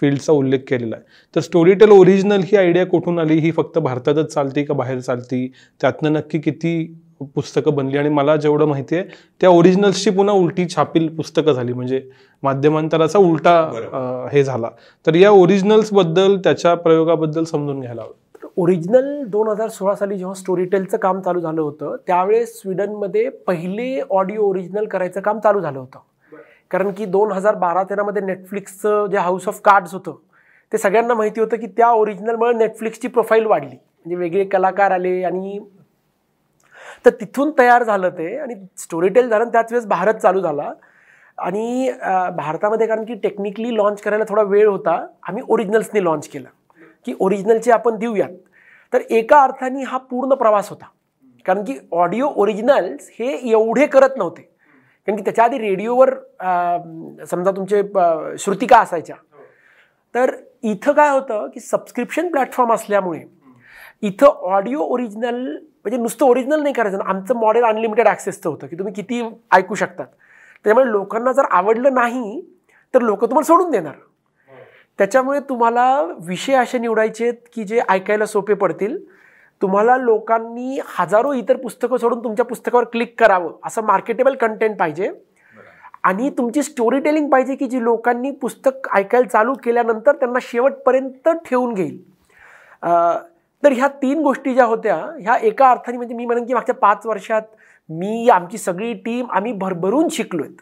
[0.00, 1.04] फील्डचा उल्लेख केलेला आहे.
[1.36, 3.34] तर स्टोरी टेल ओरिजिनल ही आयडिया कुठून आली?
[3.34, 5.52] ही फक्त भारतातच चालती का बाहेर चालती?
[5.80, 6.94] त्यातनं नक्की किती
[7.34, 9.04] पुस्तकं बनली आणि मला जेवढं माहिती आहे
[9.40, 11.72] त्या ओरिजिनल्सची पुन्हा उलटी छापील पुस्तकं झाली.
[11.72, 12.02] म्हणजे
[12.42, 14.70] माध्यमांतराचा उलटा हे झाला.
[15.06, 18.12] तर या ओरिजिनल्सबद्दल त्याच्या प्रयोगाबद्दल समजून घ्यायला हवं.
[18.56, 24.48] ओरिजिनल दोन हजार सोळा साली जेव्हा स्टोरीटेलचं काम चालू झालं होतं त्यावेळेस स्वीडनमध्ये पहिले ऑडिओ
[24.48, 25.98] ओरिजिनल करायचं काम चालू झालं होतं.
[26.70, 30.16] कारण की दोन हजार बारा तेरामध्ये नेटफ्लिक्सचं जे हाऊस ऑफ कार्ड्स होतं
[30.72, 33.76] ते सगळ्यांना माहिती होतं की त्या ओरिजिनलमुळे नेटफ्लिक्सची प्रोफाईल वाढली.
[34.04, 35.58] म्हणजे वेगळे कलाकार आले आणि
[37.04, 40.72] तर तिथून तयार झालं ते आणि स्टोरीटेल झालं त्याच वेळेस भारत चालू झाला.
[41.38, 41.90] आणि
[42.36, 44.94] भारतामध्ये कारण की टेक्निकली लॉन्च करायला थोडा वेळ होता.
[45.28, 46.48] आम्ही ओरिजिनल्सनी लॉन्च केलं.
[47.06, 48.30] की ओरिजिनलचे आपण देऊयात.
[48.92, 50.86] तर एका अर्थाने हा पूर्ण प्रवास होता.
[51.46, 54.42] कारण की ऑडिओ ओरिजिनल्स हे एवढे करत नव्हते.
[55.08, 56.14] कारण की त्याच्या आधी रेडिओवर
[57.30, 57.82] समजा तुमचे
[58.38, 59.16] श्रुतिका असायच्या.
[60.14, 63.20] तर इथं काय होतं की सबस्क्रिप्शन प्लॅटफॉर्म असल्यामुळे
[64.02, 66.98] इथं ऑडिओ ओरिजिनल म्हणजे नुसतं ओरिजिनल नाही करायचं.
[67.00, 70.06] आमचं मॉडेल अनलिमिटेड ॲक्सेसचं होतं की तुम्ही किती ऐकू शकतात.
[70.64, 72.40] त्यामुळे लोकांना जर आवडलं नाही
[72.94, 73.94] तर लोक तुम्हाला सोडून देणार.
[74.98, 78.96] त्याच्यामुळे तुम्हाला विषय असे निवडायचे आहेत की जे ऐकायला सोपे पडतील.
[79.62, 85.10] तुम्हाला लोकांनी हजारो इतर पुस्तकं सोडून तुमच्या पुस्तकावर क्लिक करावं असं मार्केटेबल कंटेंट पाहिजे.
[86.04, 91.74] आणि तुमची स्टोरी टेलिंग पाहिजे की जी लोकांनी पुस्तक ऐकायला चालू केल्यानंतर त्यांना शेवटपर्यंत ठेवून
[91.74, 91.98] घेईल.
[93.62, 97.06] तर ह्या तीन गोष्टी ज्या होत्या ह्या एका अर्थाने म्हणजे मी म्हणेन की मागच्या पाच
[97.06, 97.42] वर्षात
[97.88, 100.60] मी आमची सगळी टीम आम्ही भरभरून शिकलो आहेत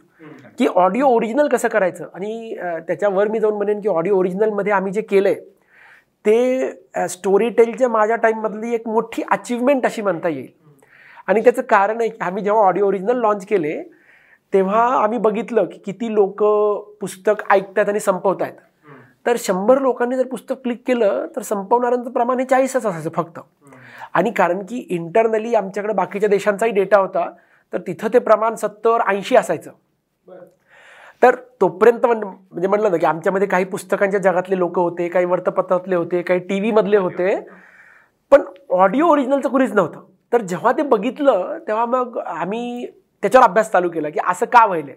[0.58, 2.06] की ऑडिओ ओरिजिनल कसं करायचं?
[2.14, 2.54] आणि
[2.88, 5.40] त्याच्यावर मी जाऊन म्हणेन की ऑडिओ ओरिजिनलमध्ये आम्ही जे केलं आहे
[6.24, 10.48] ते स्टोरी टेलच्या माझ्या टाईममधली एक मोठी अचिव्हमेंट अशी म्हणता येईल.
[11.28, 13.82] आणि त्याचं कारण आहे की आम्ही जेव्हा ऑडिओ ओरिजिनल लॉन्च केले
[14.52, 16.42] तेव्हा आम्ही बघितलं की किती लोक
[17.00, 18.54] पुस्तक ऐकतात आणि संपवत आहेत
[19.26, 23.40] तर शंभर लोकांनी जर पुस्तक क्लिक केलं तर संपवणाऱ्यांचं प्रमाण हे चाळीसच असायचं फक्त.
[24.14, 27.28] आणि कारण की इंटरनली आमच्याकडे बाकीच्या देशांचाही डेटा होता
[27.72, 29.70] तर तिथं ते प्रमाण सत्तर ऐंशी असायचं.
[31.22, 36.22] तर तोपर्यंत म्हणजे म्हणलं ना की आमच्यामध्ये काही पुस्तकांच्या जगातले लोक होते काही वर्तपत्रातले होते
[36.22, 37.34] काही टी व्हीमधले होते
[38.32, 40.04] पण ऑडिओ ओरिजिनलचं कुणीच नव्हतं.
[40.32, 42.86] तर जेव्हा ते बघितलं तेव्हा मग आम्ही
[43.22, 44.92] त्याच्यावर अभ्यास चालू केला की असं का व्हायलं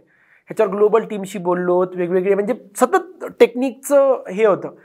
[0.49, 4.75] ह्याच्यावर ग्लोबल टीमशी बोललो वेगवेगळे म्हणजे सतत टेक्निकचं हे होतं.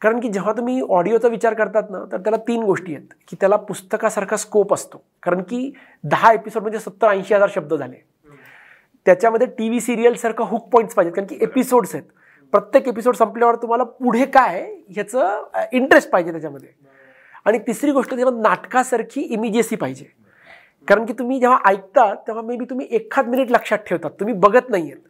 [0.00, 3.56] कारण की जेव्हा तुम्ही ऑडिओचा विचार करतात ना तर त्याला तीन गोष्टी आहेत की त्याला
[3.56, 5.02] पुस्तकासारखा स्कोप असतो.
[5.22, 5.72] कारण की
[6.04, 7.96] दहा एपिसोड म्हणजे सत्तर ऐंशी हजार शब्द झाले.
[9.06, 12.04] त्याच्यामध्ये टी व्ही सिरियलसारखं हुक पॉईंट्स पाहिजेत कारण की एपिसोड्स आहेत.
[12.52, 16.68] प्रत्येक एपिसोड संपल्यावर तुम्हाला पुढे काय ह्याचं इंटरेस्ट पाहिजे त्याच्यामध्ये.
[17.44, 20.04] आणि तिसरी गोष्ट जेव्हा नाटकासारखी इमिजिएसी पाहिजे.
[20.88, 24.10] कारण की तुम्ही जेव्हा ऐकता तेव्हा मे बी तुम्ही एखाद मिनिट लक्षात ठेवतात.
[24.20, 25.02] तुम्ही बघत नाही आहेत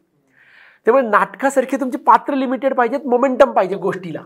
[0.85, 4.21] त्यामुळे नाटकासारखे तुमचे पात्र लिमिटेड पाहिजेत मोमेंटम पाहिजे गोष्टीला.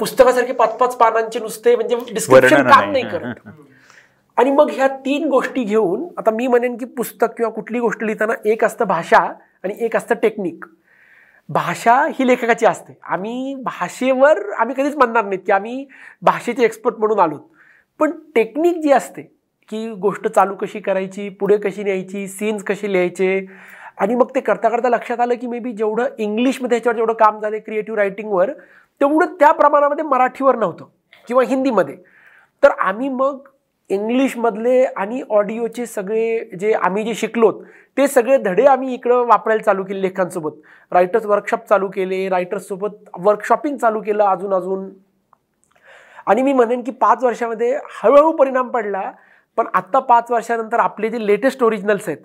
[0.00, 3.04] पुस्तकासारखे पाच पाच पानांचे नुसते म्हणजे डिस्क्रिप्शन काम नाही.
[3.08, 3.48] करत.
[4.36, 8.32] आणि मग ह्या तीन गोष्टी घेऊन आता मी म्हणेन की पुस्तक किंवा कुठली गोष्ट लिहिताना
[8.44, 9.18] एक असतं भाषा
[9.64, 10.64] आणि एक असतं टेक्निक
[11.48, 12.98] भाषा ही लेखकाची असते.
[13.02, 15.84] आम्ही भाषेवर आम्ही कधीच म्हणणार नाहीत की आम्ही
[16.22, 17.38] भाषेचे एक्सपर्ट म्हणून आलो
[18.00, 19.32] पण टेक्निक जी असते
[19.68, 23.46] की गोष्ट चालू कशी करायची पुढे कशी न्यायची सीन्स कशी लिहायचे?
[23.98, 27.40] आणि मग ते करता करता लक्षात आलं की मे बी जेवढं इंग्लिशमध्ये ह्याच्यावर जेवढं काम
[27.40, 28.50] झालं क्रिएटिव्ह रायटिंगवर
[29.00, 30.84] तेवढं त्या प्रमाणामध्ये मराठीवर नव्हतं
[31.28, 31.96] किंवा हिंदीमध्ये.
[32.62, 33.48] तर आम्ही मग
[33.90, 37.62] इंग्लिशमधले आणि ऑडिओचे सगळे जे आम्ही जे शिकलोत
[37.96, 40.52] ते सगळे धडे आम्ही इकडं वापरायला चालू केले लेखांसोबत.
[40.92, 44.88] रायटर्स वर्कशॉप चालू केले रायटर्ससोबत वर्कशॉपिंग चालू केलं अजून अजून.
[46.26, 49.10] आणि मी म्हणेन की पाच वर्षामध्ये हळूहळू परिणाम पडला.
[49.58, 52.18] पण आत्ता पाच वर्षानंतर आपले जे लेटेस्ट ओरिजिनल्स आहेत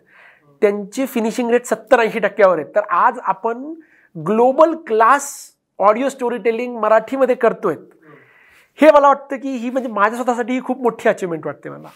[0.61, 2.67] त्यांची फिनिशिंग रेट सत्तर ऐंशी टक्क्यावर आहेत.
[2.75, 3.73] तर आज आपण
[4.15, 5.31] global class
[5.79, 7.75] audio storytelling मराठीमध्ये करतोय.
[8.79, 11.87] हे मला वाटतं की ही म्हणजे माझ्या स्वतःसाठी ही खूप मोठी अचिव्हमेंट वाटते मला.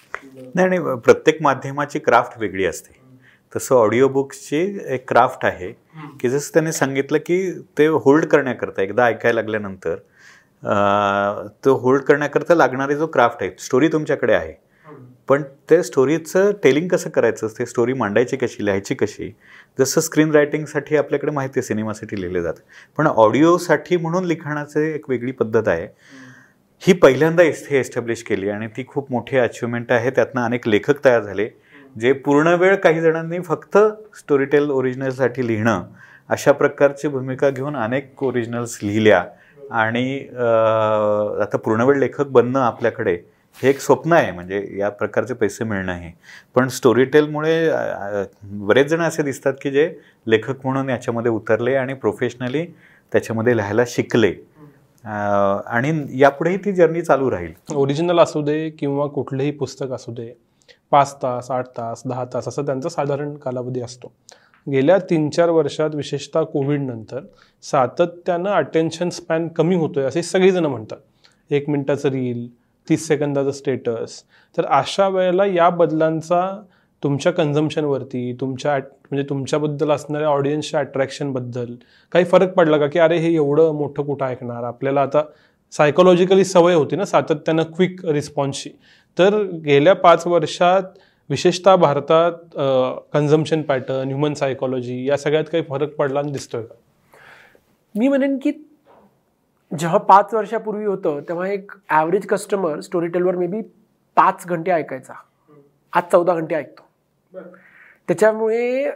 [0.56, 3.02] नाही नाही प्रत्येक माध्यमाची क्राफ्ट वेगळी असते.
[3.54, 4.58] तसं ऑडिओ बुक्सची
[4.94, 5.72] एक क्राफ्ट आहे
[6.22, 7.40] की जसं त्याने सांगितलं की
[7.78, 9.96] ते होल्ड करण्याकरता एकदा ऐकायला लागल्यानंतर
[11.66, 14.54] तो होल्ड करण्याकरता लागणारे जो क्राफ्ट आहे स्टोरी तुमच्याकडे आहे.
[15.30, 17.48] पण ते स्टोरीचं टेलिंग कसं करायचं?
[17.60, 19.32] ते स्टोरी मांडायची कशी लिहायची कशी?
[19.80, 22.62] जसं स्क्रीन रायटिंगसाठी आपल्याकडे माहिती आहे सिनेमासाठी लिहिले जातं.
[22.98, 25.88] पण ऑडिओसाठी म्हणून लिखाणाचं एक वेगळी पद्धत आहे.
[26.82, 30.10] ही पहिल्यांदा हे एस्टॅब्लिश केली आणि ती खूप मोठी अचिव्हमेंट आहे.
[30.12, 31.50] त्यातनं अनेक लेखक तयार झाले
[32.00, 33.78] जे पूर्ण वेळ काही जणांनी फक्त
[34.18, 35.84] स्टोरीटेल ओरिजिनलसाठी लिहिणं
[36.30, 39.24] अशा प्रकारची भूमिका घेऊन अनेक ओरिजिनल्स लिहिल्या.
[39.72, 40.20] आणि
[41.42, 43.18] आता पूर्णवेळ लेखक बनणं आपल्याकडे
[43.56, 46.12] हे एक स्वप्न आहे म्हणजे या प्रकारचे पैसे मिळणं हे.
[46.56, 47.56] पण स्टोरीटेलमुळे
[48.44, 49.88] बरेच जण असे दिसतात की जे
[50.28, 52.66] लेखक म्हणून याच्यामध्ये उतरले आणि प्रोफेशनली
[53.12, 54.34] त्याच्यामध्ये लिहायला शिकले.
[55.04, 57.52] आणि यापुढेही ती जर्नी चालू राहील.
[57.76, 60.32] ओरिजिनल असू दे किंवा कुठलेही पुस्तक असू दे
[60.92, 64.12] पाच तास आठ तास दहा तास असं त्यांचा साधारण कालावधी असतो.
[64.68, 67.22] गेल्या तीन चार वर्षात विशेषतः कोविडनंतर
[67.64, 70.98] सातत्यानं अटेन्शन स्पॅन कमी होतोय असे सगळेजण म्हणतात.
[71.52, 72.48] एक मिनिटाचं रील
[72.90, 74.22] तीस सेकंदाचं स्टेटस
[74.58, 76.42] तर अशा वेळेला या बदलांचा
[77.04, 81.74] तुमच्या कन्झम्शनवरती तुमच्या म्हणजे तुमच्याबद्दल असणाऱ्या ऑडियन्सच्या अट्रॅक्शनबद्दल
[82.12, 82.88] काही फरक पडला का?
[82.88, 84.64] की अरे हे एवढं मोठं कुठं ऐकणार?
[84.64, 85.24] आपल्याला आता
[85.74, 88.70] सायकोलॉजिकली सवय होती ना सातत्यानं क्विक रिस्पॉन्सची
[89.18, 90.84] तर गेल्या पाच वर्षात
[91.30, 92.58] विशेषतः भारतात
[93.14, 96.76] कन्झम्शन पॅटर्न ह्युमन सायकोलॉजी या सगळ्यात काही फरक पडला आणि दिसतोय का?
[97.96, 98.52] मी म्हणेन की
[99.72, 103.62] जेव्हा पाच वर्षापूर्वी होतं तेव्हा एक ॲव्हरेज कस्टमर स्टोरी टेलवर मे बी
[104.18, 105.14] पाच घंटे ऐकायचा.
[105.94, 106.84] आज चौदा घंटे ऐकतो.
[108.08, 108.92] त्याच्यामुळे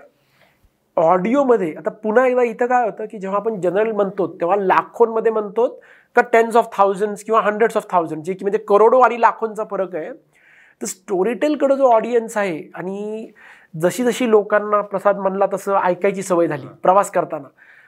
[0.97, 5.67] ऑडिओमध्ये आता पुन्हा एकदा इथं काय होतं की जेव्हा आपण जनरल म्हणतो तेव्हा लाखोंमध्ये म्हणतो
[6.15, 9.95] का टेन्स ऑफ थाउजंड्स किंवा हंड्रेड्स ऑफ थाउजंड जे की म्हणजे करोडो आणि लाखोंचा फरक
[9.95, 10.11] आहे.
[10.81, 13.31] तर स्टोरीटेलकडं जो ऑडियन्स आहे आणि
[13.81, 17.47] जशी जशी लोकांना प्रसाद म्हणला तसं ऐकायची सवय झाली प्रवास करताना.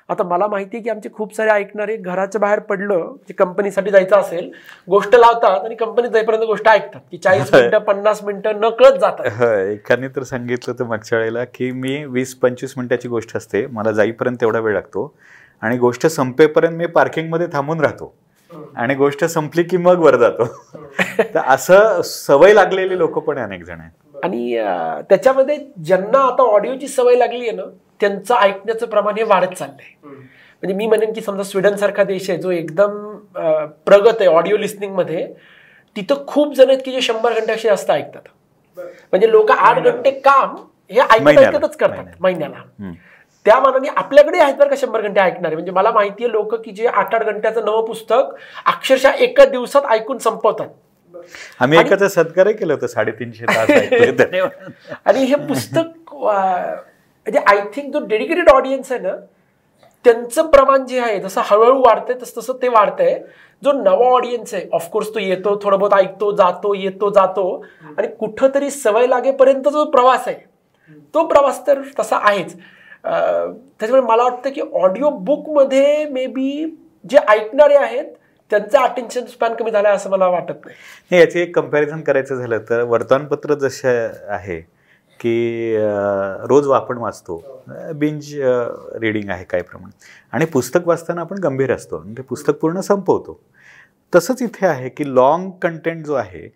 [0.10, 4.16] आता मला माहिती आहे की आमचे खूप सारे ऐकणारे घराच्या बाहेर पडलं जे कंपनीसाठी जायचं
[4.16, 4.50] असेल
[4.90, 7.00] गोष्ट लावतात आणि कंपनीत जाईपर्यंत गोष्ट ऐकतात.
[7.12, 9.42] की चाळीस मिनिटं पन्नास मिनिटं न कळत जातात
[9.72, 14.44] एकाने तर सांगितलं तर मागच्या वेळेला की मी वीस पंचवीस मिनिटाची गोष्ट असते मला जाईपर्यंत
[14.44, 15.14] एवढा वेळ लागतो.
[15.62, 18.14] आणि गोष्ट संपेपर्यंत मी पार्किंगमध्ये थांबून राहतो.
[18.76, 20.46] आणि गोष्ट संपली की मग वर जातो.
[21.20, 23.92] तर असं सवय लागलेली लोक पण अनेक जण आहेत.
[24.24, 24.56] आणि
[25.10, 27.64] त्याच्यामध्ये ज्यांना आता ऑडिओची सवय लागली आहे ना
[28.00, 29.96] त्यांचं ऐकण्याचं प्रमाण हे वाढत चाललंय.
[30.64, 32.98] म्हणजे मी म्हणेन की समजा स्वीडन सारखा देश आहे जो एकदम
[33.86, 35.26] प्रगत आहे ऑडिओ लिस्निंगमध्ये
[35.96, 38.22] तिथं खूप जण आहेत की जे शंभर घंट्यापेक्षा जास्त ऐकतात.
[38.78, 40.56] म्हणजे लोक आठ घंटे काम
[40.92, 42.64] हे ऐकत ऐकतच करतात महिन्याला.
[43.46, 45.56] त्या मानाने आपल्याकडे आहेत बरं का शंभर घंटे ऐकणारे.
[45.56, 49.92] म्हणजे मला माहिती आहे लोक की जे आठ आठ घंट्याचं नवं पुस्तक अक्षरशः एका दिवसात
[49.92, 50.68] ऐकून संपवतात.
[51.60, 53.70] आम्ही एकाचा सत्कारही केलं होतं साडेतीनशे तास
[55.06, 59.16] आणि हे पुस्तक म्हणजे आय थिंक जो डेडिकेटेड ऑडियन्स आहे ना
[60.06, 63.20] त्यांचं प्रमाण जे आहे जसं हळूहळू वाढतंय तसं तसं ते वाढतंय.
[63.64, 67.66] जो नवा ऑडियन्स आहे ऑफकोर्स तो येतो थोडं बहुत ऐकतो जातो येतो जातो.
[67.98, 70.38] आणि कुठंतरी सवय लागेपर्यंत जो प्रवास आहे
[71.14, 72.56] तो प्रवास तर तसा आहेच.
[73.04, 76.66] त्याच्यामुळे मला वाटतं की ऑडिओ बुकमध्ये मे बी
[77.10, 78.06] जे ऐकणारे आहेत
[78.52, 81.20] त्यांचं अटेन्शन स्पॅन कमी झालं असं मला वाटत नाही.
[81.20, 84.60] याचे एक कंपॅरिझन करायचं झालं तर वर्तमानपत्र जसं आहे
[85.20, 85.76] की
[86.50, 87.42] रोज आपण वाचतो
[87.96, 88.34] बिंज
[89.02, 89.90] रिडिंग आहे काय प्रमाण
[90.34, 93.40] आणि पुस्तक वाचताना आपण गंभीर असतो आणि ते पुस्तक पूर्ण संपवतो.
[94.14, 96.48] तसंच इथे आहे की लाँग कंटेंट जो आहे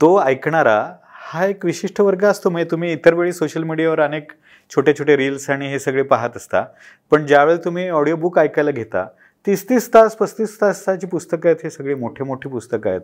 [0.00, 0.78] तो ऐकणारा
[1.26, 2.50] हा एक विशिष्ट वर्ग असतो.
[2.50, 4.32] म्हणजे तुम्ही इतर वेळी सोशल मीडियावर अनेक
[4.70, 6.64] छोटे छोटे रील्स आणि हे सगळे पाहत असता
[7.12, 9.06] पण ज्यावेळी तुम्ही ऑडिओ बुक ऐकायला घेता
[9.46, 13.00] तीस तीस तास पस्तीस तासाची पुस्तकं आहेत हे सगळे मोठे मोठी पुस्तकं आहेत.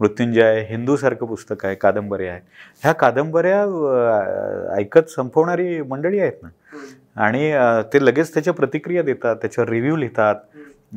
[0.00, 2.42] मृत्युंजय हिंदूसारखं पुस्तक आहे कादंबऱ्या आहेत
[2.82, 3.60] ह्या कादंबऱ्या
[4.76, 6.48] ऐकत संपवणारी मंडळी आहेत ना?
[7.24, 7.52] आणि
[7.92, 10.36] ते लगेच त्याच्या प्रतिक्रिया देतात त्याच्यावर रिव्ह्यू लिहितात.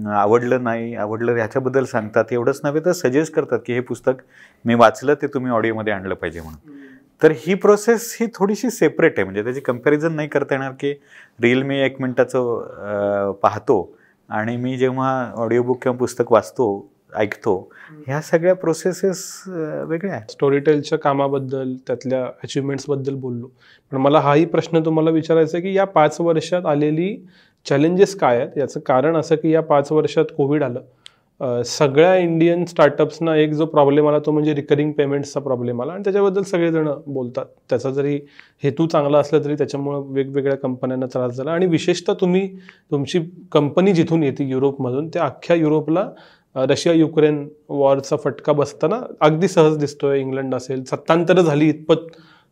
[0.05, 2.31] आवडलं नाही आवडलं ह्याच्याबद्दल सांगतात.
[2.31, 4.21] एवढंच नव्हे तर सजेस्ट करतात की हे पुस्तक
[4.65, 6.73] मी वाचलं ते तुम्ही ऑडिओमध्ये आणलं पाहिजे म्हणून.
[7.21, 9.23] तर ही प्रोसेस ही थोडीशी सेपरेट आहे.
[9.23, 10.91] म्हणजे त्याची कंपॅरिझन नाही करता येणार की
[11.41, 13.95] रील मी एक मिनटाचं पाहतो.
[14.29, 16.67] आणि मी जेव्हा ऑडिओ बुक किंवा पुस्तक वाचतो
[17.15, 17.53] ऐकतो
[18.07, 20.31] ह्या सगळ्या प्रोसेसेस वेगळ्या आहेत.
[20.31, 23.47] स्टोरी टेलच्या कामाबद्दल त्यातल्या अचिव्हमेंट्सबद्दल बोललो.
[23.91, 27.15] पण मला हाही प्रश्न तुम्हाला विचारायचा आहे की या पाच वर्षात आलेली
[27.65, 28.57] चॅलेंजेस काय आहेत?
[28.57, 30.81] याचं कारण असं की या पाच वर्षात कोविड आलं.
[31.41, 35.93] सगळ्या इंडियन स्टार्टअप्सना एक जो प्रॉब्लेम आला तो म्हणजे रिकरिंग पेमेंट्सचा प्रॉब्लेम आला.
[35.93, 37.45] आणि त्याच्याबद्दल सगळेजण बोलतात.
[37.69, 38.15] त्याचा जरी
[38.63, 41.51] हेतू चांगला असला तरी त्याच्यामुळं वेगवेगळ्या कंपन्यांना त्रास झाला.
[41.51, 42.47] आणि विशेषतः तुम्ही
[42.91, 43.19] तुमची
[43.51, 46.09] कंपनी जिथून येते युरोपमधून त्या अख्ख्या युरोपला
[46.55, 50.19] रशिया युक्रेन वॉरचा फटका बसताना अगदी सहज दिसतोय.
[50.19, 52.07] इंग्लंड असेल सत्तांतर झाली इतपत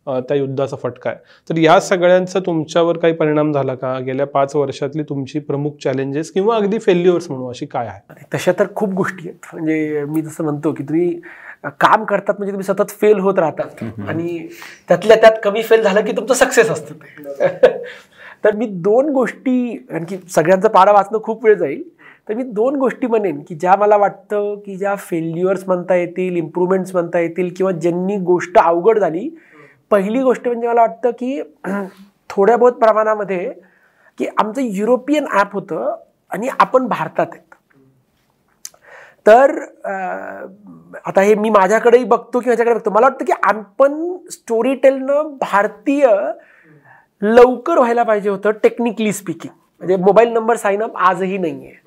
[0.08, 1.20] त्या युद्धाचा फटका आहे.
[1.50, 4.00] तर या सगळ्यांचा तुमच्यावर काही परिणाम झाला का?
[4.00, 8.26] गेल्या पाच वर्षातली तुमची प्रमुख चॅलेंजेस किंवा अगदी फेल्युअर्स म्हणू अशी काय आहे?
[8.34, 9.48] तशा तर खूप गोष्टी आहेत.
[9.54, 11.20] म्हणजे मी जसं म्हणतो की तुम्ही
[11.64, 13.84] काम करतात म्हणजे तुम्ही सतत फेल होत राहतात.
[14.08, 14.48] आणि
[14.88, 17.78] त्यातल्या त्यात कमी फेल झालं की तुमचं सक्सेस असतं ते.
[18.46, 21.84] तर मी दोन गोष्टी कारण की सगळ्यांचा पाडा वाचणं खूप वेळ जाईल
[22.30, 26.94] तर मी दोन गोष्टी म्हणेन की ज्या मला वाटतं की ज्या फेल्युअर्स म्हणता येतील इम्प्रूव्हमेंट्स
[26.94, 29.30] म्हणता येतील किंवा ज्यांनी गोष्ट अवघड झाली
[29.94, 31.42] पहिली गोष्ट म्हणजे मला वाटतं की
[32.30, 33.52] थोड्या बहुत प्रमाणामध्ये
[34.20, 35.96] की आमचं युरोपियन ॲप होतं
[36.32, 37.42] आणि आपण भारतात आहेत.
[39.26, 39.52] तर
[41.06, 42.92] आता हे मी माझ्याकडेही बघतो की माझ्याकडे बघतो.
[42.92, 43.94] मला वाटतं की आपण
[44.32, 46.08] स्टोरी टेलनं भारतीय
[47.22, 51.82] लवकर व्हायला पाहिजे होतं टेक्निकली स्पीकिंग म्हणजे मोबाईल नंबर साईन अप आजही नाही आहे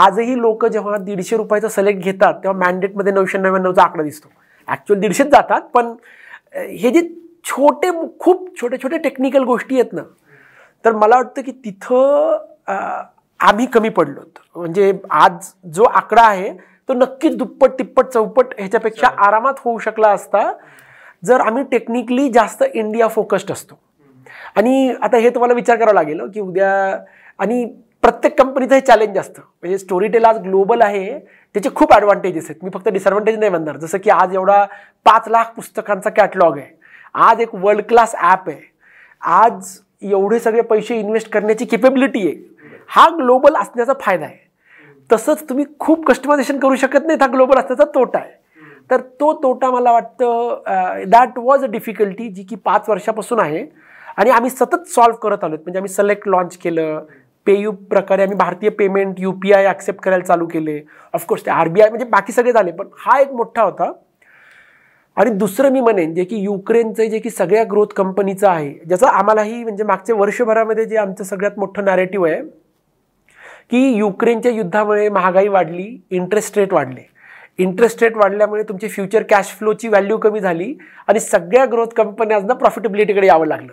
[0.00, 4.28] आजही लोक जेव्हा दीडशे रुपयाचा सिलेक्ट घेतात तेव्हा मॅन्डेटमध्ये नऊशे नव्याण्णवचा आकडा दिसतो.
[4.68, 5.94] ॲक्च्युअल दीडशेच जातात पण
[6.54, 7.00] हे जे
[7.44, 10.02] छोटे खूप छोटे छोटे टेक्निकल गोष्टी आहेत ना.
[10.84, 12.38] तर मला वाटतं की तिथं
[13.40, 14.20] आम्ही कमी पडलो
[14.56, 16.52] म्हणजे आज जो आकडा आहे
[16.88, 20.50] तो नक्कीच दुप्पट तिप्पट चौपट ह्याच्यापेक्षा आरामात होऊ शकला असता
[21.24, 23.78] जर आम्ही टेक्निकली जास्त इंडिया फोकस्ड असतो.
[24.56, 26.70] आणि आता हे तुम्हाला विचार करावा लागेल हं, की उद्या
[27.38, 27.64] आणि
[28.02, 29.42] प्रत्येक कंपनीचं हे चॅलेंज असतं.
[29.62, 32.64] म्हणजे स्टोरी टेल आज ग्लोबल आहे त्याचे खूप ॲडव्हान्टेजेस आहेत.
[32.64, 33.76] मी फक्त डिसएडव्हान्टेज नाही म्हणणार.
[33.76, 34.64] जसं की आज एवढा
[35.06, 36.81] पाच लाख पुस्तकांचा कॅटलॉग आहे.
[37.14, 38.60] आज एक वर्ल्ड क्लास ॲप आहे.
[39.22, 42.36] आज एवढे सगळे पैसे इन्व्हेस्ट करण्याची केपेबिलिटी आहे.
[42.88, 44.38] हा ग्लोबल असण्याचा फायदा आहे.
[45.10, 48.40] तसंच तुम्ही खूप कस्टमायझेशन करू शकत नाही हा ग्लोबल असण्याचा तोटा आहे.
[48.90, 53.64] तर तो तोटा मला वाटतं दॅट वॉज अ डिफिकल्टी जी की पाच वर्षापासून आहे.
[54.16, 57.04] आणि आम्ही सतत सॉल्व्ह करत आलो म्हणजे आम्ही सलेक्ट लॉन्च केलं.
[57.46, 60.80] पेयू प्रकारे आम्ही भारतीय payment U P I accept करायला चालू केले.
[61.14, 63.90] ऑफकोर्स ते आर बी आय म्हणजे बाकी सगळे झाले पण हा एक मोठा होता.
[65.16, 69.62] आणि दुसरं मी म्हणेन जे की युक्रेनचं जे की सगळ्या ग्रोथ कंपनीचं आहे ज्याचं आम्हालाही
[69.62, 72.40] म्हणजे मागच्या वर्षभरामध्ये जे आमचं सगळ्यात मोठं नॅरेटिव्ह आहे
[73.70, 77.00] की युक्रेनच्या युद्धामुळे महागाई वाढली इंटरेस्ट रेट वाढले.
[77.58, 80.74] इंटरेस्ट रेट वाढल्यामुळे तुमची फ्युचर कॅश फ्लोची व्हॅल्यू कमी झाली
[81.06, 83.72] आणि सगळ्या ग्रोथ कंपन्यांना प्रॉफिटेबिलिटीकडे यावं लागलं.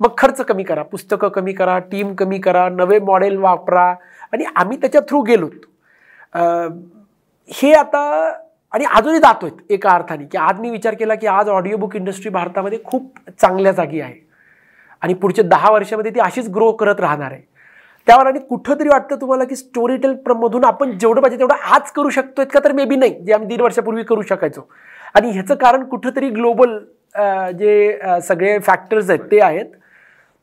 [0.00, 3.94] मग खर्च कमी करा पुस्तकं कमी करा टीम कमी करा नवे मॉडेल वापरा.
[4.32, 5.66] आणि आम्ही त्याच्या थ्रू गेलोत.
[7.48, 8.32] हे आता
[8.72, 11.94] आणि अजूनही जातो आहेत एका अर्थाने की आज मी विचार केला की आज ऑडिओ बुक
[11.96, 14.14] इंडस्ट्री भारतामध्ये खूप चांगल्या जागी आहे.
[15.02, 17.42] आणि पुढच्या दहा वर्षामध्ये ती अशीच ग्रो करत राहणार आहे.
[18.06, 22.44] त्यावर आणि कुठंतरी वाटतं तुम्हाला की स्टोरी टेलमधून आपण जेवढं पाहिजे तेवढं आज करू शकतो
[22.52, 22.60] का?
[22.64, 24.68] तर मे बी नाही जे आम्ही दीड वर्षापूर्वी करू शकायचो.
[25.14, 26.78] आणि ह्याचं कारण कुठंतरी ग्लोबल
[27.58, 29.66] जे सगळे फॅक्टर्स आहेत ते आहेत.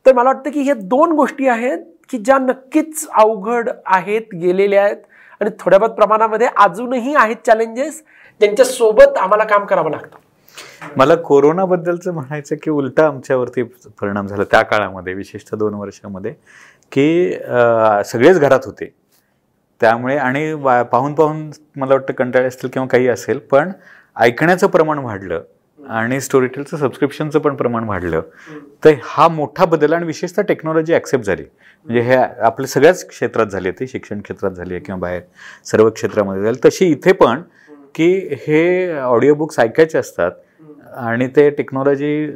[0.06, 1.78] तर मला वाटतं की हे दोन गोष्टी आहेत
[2.10, 4.96] की ज्या नक्कीच अवघड आहेत गेलेल्या आहेत.
[5.40, 8.02] आणि थोड्याफार प्रमाणामध्ये अजूनही आहेत चॅलेंजेस
[8.40, 10.18] त्यांच्यासोबत आम्हाला काम करावं लागतं.
[10.96, 13.62] मला कोरोनाबद्दलचं म्हणायचं की उलटा आमच्यावरती
[14.00, 16.32] परिणाम झाला त्या काळामध्ये विशेषतः दोन वर्षामध्ये
[16.92, 17.32] की
[18.06, 18.92] सगळेच घरात होते.
[19.80, 23.72] त्यामुळे आणि वा- पाहून पाहून मला वाटतं कंटाळे असतील किंवा काही असेल पण
[24.16, 25.42] ऐकण्याचं प्रमाण वाढलं
[25.78, 28.20] आणि स्टोरीटेलचं सबस्क्रिप्शनचं पण प्रमाण वाढलं.
[28.84, 31.42] तर हा मोठा बदल आणि विशेषतः टेक्नॉलॉजी ॲक्सेप्ट झाली.
[31.86, 35.22] म्हणजे हे आपल्या सगळ्याच क्षेत्रात झाली आहे शिक्षण क्षेत्रात झाली आहे किंवा बाहेर
[35.64, 37.42] सर्व क्षेत्रामध्ये झाले तशी इथे पण
[37.96, 38.08] की
[38.46, 40.30] हे ऑडिओ बुक्स ऐकायचे असतात.
[40.96, 42.26] आणि ते टेक्नॉलॉजी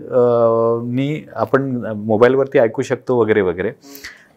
[0.94, 1.62] नी आपण
[1.96, 3.70] मोबाईलवरती ऐकू शकतो वगैरे वगैरे.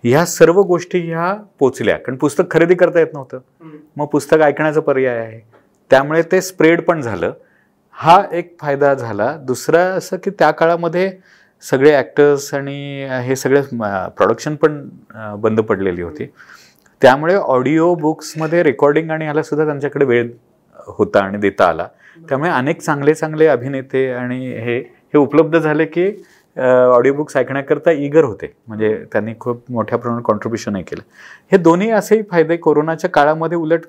[0.04, 1.98] ह्या सर्व गोष्टी ह्या पोचल्या.
[1.98, 3.40] कारण पुस्तक खरेदी करता येत नव्हतं.
[3.98, 5.40] मग पुस्तक ऐकण्याचा पर्याय आहे.
[5.92, 7.34] त्यामुळे ते स्प्रेड पण झालं.
[7.98, 9.36] हा एक फायदा झाला.
[9.48, 11.12] दुसरा असं की त्या काळामध्ये
[11.64, 13.62] सगळे ॲक्टर्स आणि हे सगळे
[14.18, 14.82] प्रोडक्शन पण
[15.42, 16.26] बंद पडलेली होती.
[17.02, 20.30] त्यामुळे ऑडिओ बुक्समध्ये रेकॉर्डिंग आणि ह्याला सुद्धा त्यांच्याकडे वेळ
[20.88, 21.88] होता आणि देता आला
[22.30, 26.08] त्यामुळे अनेक चांगले चांगले अभिनेते आणि हे हे उपलब्ध झाले की
[26.58, 31.02] ऑडिओ बुक्स ऐकण्याकरता इगर होते म्हणजे त्यांनी खूप मोठ्या प्रमाणात कॉन्ट्रीब्युशनही केलं
[31.52, 33.86] हे दोन्ही असेही फायदे कोरोनाच्या काळामध्ये उलट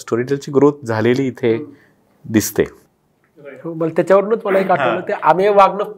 [0.00, 1.56] स्टोरीटेलची ग्रोथ झालेली इथे
[2.24, 2.64] दिसते
[3.64, 5.92] हो, मला त्याच्यावरूनच मला एक आठवलं ते आम्ही वागणं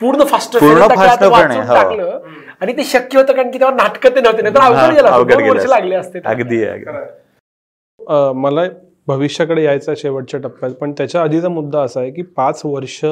[0.00, 0.74] पूर्ण फास्ट हो.
[0.74, 2.20] टाकलं
[2.60, 5.44] आणि ते शक्य होतं कारण की तेव्हा नाटकं ते नव्हते नाही तर अवघड गेलं असतं.
[5.44, 5.68] अवघड.
[5.68, 6.64] लागले असते अगदी
[8.36, 8.64] मला
[9.08, 10.72] भविष्याकडे यायचा आहे शेवटच्या टप्प्यात.
[10.72, 13.04] पण त्याच्या आधीचा मुद्दा असा आहे की पाच वर्ष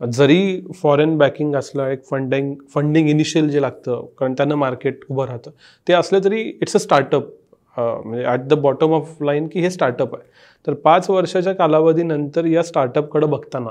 [0.00, 5.50] जरी फॉरेन बॅकिंग असलं एक फंडिंग फंडिंग इनिशियल जे लागतं कारण त्यांना मार्केट उभं राहतं
[5.86, 7.28] ते असलं तरी इट्स अ स्टार्टअप
[7.76, 10.24] म्हणजे at the bottom of line की हे स्टार्टअप आहे.
[10.66, 13.70] तर पाच वर्षाच्या कालावधीनंतर या स्टार्टअपकडे बघताना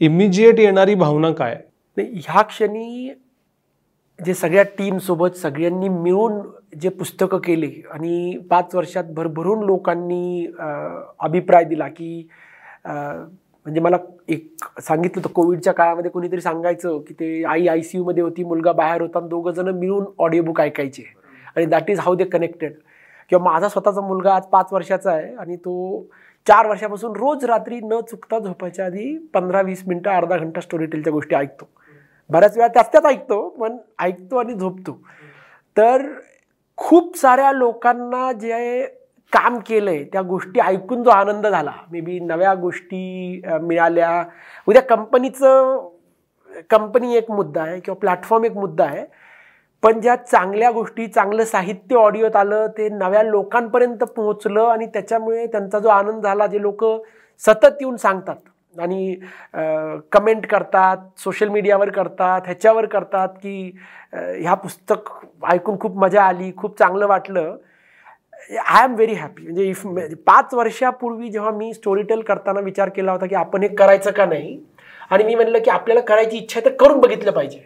[0.00, 1.56] इमिजिएट येणारी भावना काय?
[1.96, 3.10] ह्या क्षणी
[4.24, 6.40] जे सगळ्या टीमसोबत सगळ्यांनी मिळून
[6.80, 10.46] जे पुस्तकं केले आणि पाच वर्षात भरभरून लोकांनी
[11.20, 12.28] अभिप्राय दिला की
[12.86, 13.96] म्हणजे मला
[14.28, 18.72] एक सांगितलं होतं कोविडच्या काळामध्ये कोणीतरी सांगायचं की ते आई आय सी यूमध्ये होती मुलगा
[18.72, 21.02] बाहेर होता आणि दोघं जण मिळून ऑडिओ बुक ऐकायचे.
[21.56, 22.72] आणि that is how they connected
[23.30, 26.06] किंवा माझा स्वतःचा मुलगा आज पाच वर्षाचा आहे आणि तो
[26.46, 31.12] चार वर्षापासून रोज रात्री न चुकता झोपायच्या आधी पंधरा वीस मिनटं अर्धा घंटा स्टोरी टेलच्या
[31.12, 31.68] गोष्टी ऐकतो.
[32.30, 34.98] बऱ्याच वेळा त्याच त्याच ऐकतो पण ऐकतो आणि झोपतो.
[35.76, 36.06] तर
[36.76, 38.86] खूप साऱ्या लोकांना जे
[39.32, 41.72] काम केलं आहे त्या गोष्टी ऐकून जो आनंद झाला.
[41.90, 44.24] मे बी नव्या गोष्टी मिळाल्या.
[44.68, 45.88] उद्या कंपनीचं
[46.70, 49.04] कंपनी एक मुद्दा आहे किंवा प्लॅटफॉर्म एक मुद्दा आहे.
[49.82, 55.78] पण ज्या चांगल्या गोष्टी चांगलं साहित्य ऑडिओत आलं ते नव्या लोकांपर्यंत पोहोचलं आणि त्याच्यामुळे त्यांचा
[55.78, 56.84] जो आनंद झाला जे लोक
[57.42, 58.36] सतत येऊन सांगतात.
[58.80, 59.14] आणि
[60.12, 63.70] कमेंट करतात सोशल मीडियावर करतात ह्याच्यावर करतात की
[64.12, 65.10] ह्या पुस्तक
[65.52, 67.56] ऐकून खूप मजा आली खूप चांगलं वाटलं.
[68.64, 69.86] आय एम व्हेरी हॅपी म्हणजे इफ
[70.26, 74.26] पाच वर्षापूर्वी जेव्हा मी स्टोरी टेल करताना विचार केला होता की आपण हे करायचं का
[74.26, 74.58] नाही
[75.10, 77.60] आणि मी म्हणलं की आपल्याला करायची इच्छा आहे तर करून बघितलं पाहिजे.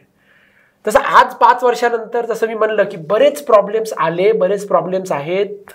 [0.85, 5.71] तसं आज पाच वर्षानंतर जसं मी म्हणलं की बरेच प्रॉब्लेम्स आले बरेच प्रॉब्लेम्स आहेत.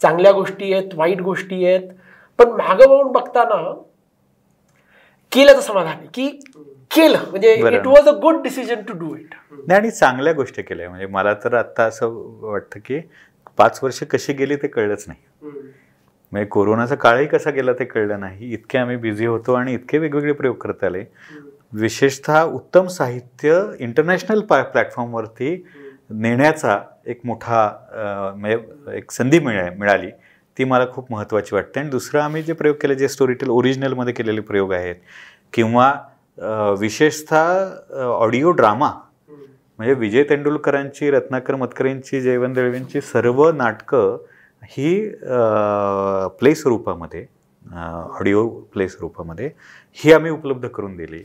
[0.00, 1.88] चांगल्या गोष्टी आहेत वाईट गोष्टी आहेत.
[2.38, 3.62] पण मागं वळून बघताना
[5.32, 6.28] केल्याचं समाधान आहे की
[6.90, 7.18] केलं.
[7.30, 7.54] म्हणजे.
[7.54, 10.88] It was a good decision to do it नाही आणि चांगल्या गोष्टी केल्या.
[10.88, 13.00] म्हणजे मला तर आता असं वाटतं की
[13.58, 15.20] पाच वर्ष कशी गेली ते कळलंच नाही.
[16.32, 18.52] म्हणजे कोरोनाचा काळही कसा गेला ते कळलं नाही.
[18.52, 21.04] इतके आम्ही बिझी होतो आणि इतके वेगवेगळे प्रयोग करता आले.
[21.72, 25.64] विशेषतः उत्तम साहित्य इंटरनॅशनल प्लॅटफॉर्मवरती
[26.10, 27.68] नेण्याचा एक मोठा
[28.36, 30.10] म्हणजे एक संधी मिळा मिळाली.
[30.58, 31.80] ती मला खूप महत्त्वाची वाटते.
[31.80, 34.96] आणि दुसरं आम्ही जे प्रयोग केले जे स्टोरीटेल ओरिजिनलमध्ये केलेले प्रयोग आहेत
[35.52, 35.92] किंवा
[36.80, 38.90] विशेषतः ऑडिओ ड्रामा
[39.78, 44.16] म्हणजे विजय तेंडुलकरांची रत्नाकर मतकरींची जयवंत दळवींची सर्व नाटकं
[44.70, 45.08] ही
[46.38, 47.24] प्ले स्वरूपामध्ये
[47.62, 49.50] ऑडिओ प्ले स्वरूपामध्ये
[49.98, 51.22] ही आम्ही उपलब्ध करून दिली.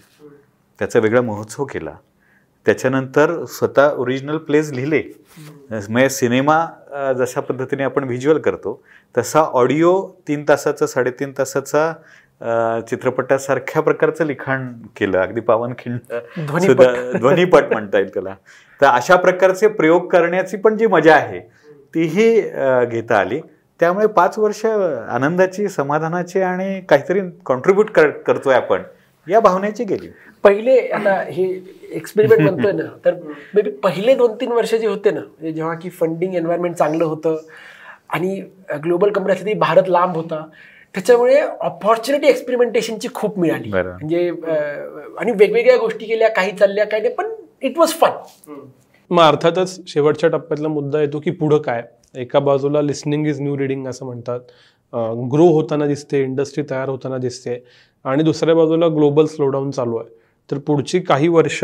[0.80, 1.96] त्याचा वेगळा महोत्सव केला.
[2.68, 5.02] त्याच्यानंतर स्वतः ओरिजिनल प्लेज लिहिले.
[5.72, 6.66] म्हणजे सिनेमा
[7.18, 8.82] जशा पद्धतीने आपण व्हिज्युअल करतो
[9.18, 9.92] तसा ऑडिओ
[10.28, 11.92] तीन तासाचा साडेतीन तासाचा
[12.90, 15.20] चित्रपटासारख्या प्रकारचं लिखाण केलं.
[15.20, 16.66] अगदी पावनखिंड ध्वनिपट.
[16.66, 18.36] सुद्धा ध्वनिपट म्हणता येईल त्याला.
[18.82, 21.40] तर अशा प्रकारचे प्रयोग करण्याची पण जी मजा आहे
[21.96, 22.30] तीही
[22.90, 23.40] घेता आली.
[23.80, 27.90] त्यामुळे पाच वर्ष आनंदाची समाधानाची आणि काहीतरी कॉन्ट्रीब्यूट
[28.26, 28.82] करतोय आपण
[29.28, 30.08] या भावनेची गेली.
[30.44, 31.44] पहिले आता हे
[31.92, 33.16] एक्सपेरिमेंट म्हणतोय ना तर
[33.56, 37.04] मे बी पहिले दोन तीन वर्ष जे होते ना म्हणजे जेव्हा की फंडिंग एन्व्हायरमेंट चांगलं
[37.06, 37.38] होतं
[38.10, 38.40] आणि
[38.84, 40.44] ग्लोबल कंपनी असली तरी भारत लांब होता
[40.96, 43.70] त्याच्यामुळे ऑपॉर्च्युनिटी एक्सपेरिमेंटेशनची खूप मिळाली.
[43.70, 44.30] म्हणजे
[45.20, 48.56] आणि वेगवेगळ्या गोष्टी केल्या काही चालल्या काही नाही पण इट वॉज फन
[49.12, 51.84] मग अर्थातच शेवटच्या टप्प्यातला मुद्दा येतो की पुढं काय?
[52.16, 54.40] एका बाजूला लिस्निंग इज न्यू रिडिंग असं म्हणतात.
[55.32, 57.64] ग्रो होताना दिसते इंडस्ट्री तयार होताना दिसते
[58.06, 60.10] आणि दुसऱ्या बाजूला ग्लोबल स्लोडाऊन चालू आहे.
[60.50, 61.60] तर पुढची काही वर्ष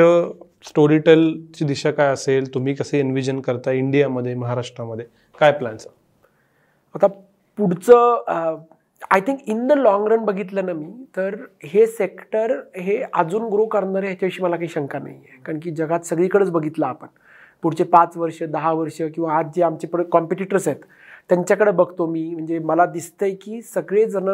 [0.68, 2.54] स्टोरी टेलची दिशा काय असेल?
[2.54, 5.06] तुम्ही कसे इन्व्हिजन करता इंडियामध्ये महाराष्ट्रामध्ये?
[5.40, 5.88] काय प्लॅन्स
[6.96, 7.08] आता
[7.60, 8.62] पुढचं
[9.12, 13.66] I think in the long run बघितलं ना मी तर हे सेक्टर हे अजून ग्रो
[13.66, 17.08] करणार आहे ह्याच्याविषयी मला काही शंका नाही आहे कारण की जगात सगळीकडेच बघितलं आपण.
[17.64, 20.80] पुढचे पाच वर्ष दहा वर्ष किंवा आज जे आमचे कॉम्पिटिटर्स आहेत
[21.30, 22.24] त्यांच्याकडे बघतो मी.
[22.34, 24.30] म्हणजे मला दिसतंय की सगळेजण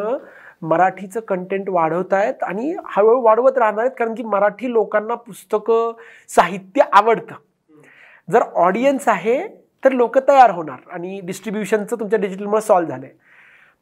[0.61, 5.91] मराठीचं कंटेंट वाढवत आहेत आणि हळूहळू वाढवत राहणार आहेत कारण की मराठी लोकांना पुस्तकं
[6.29, 7.35] साहित्य आवडतं.
[8.27, 9.37] जर ऑडियन्स आहे
[9.83, 13.27] तर लोक तयार होणार आणि डिस्ट्रीब्युशनचं तुमच्या डिजिटलमुळे सॉल्व्ह झालं आहे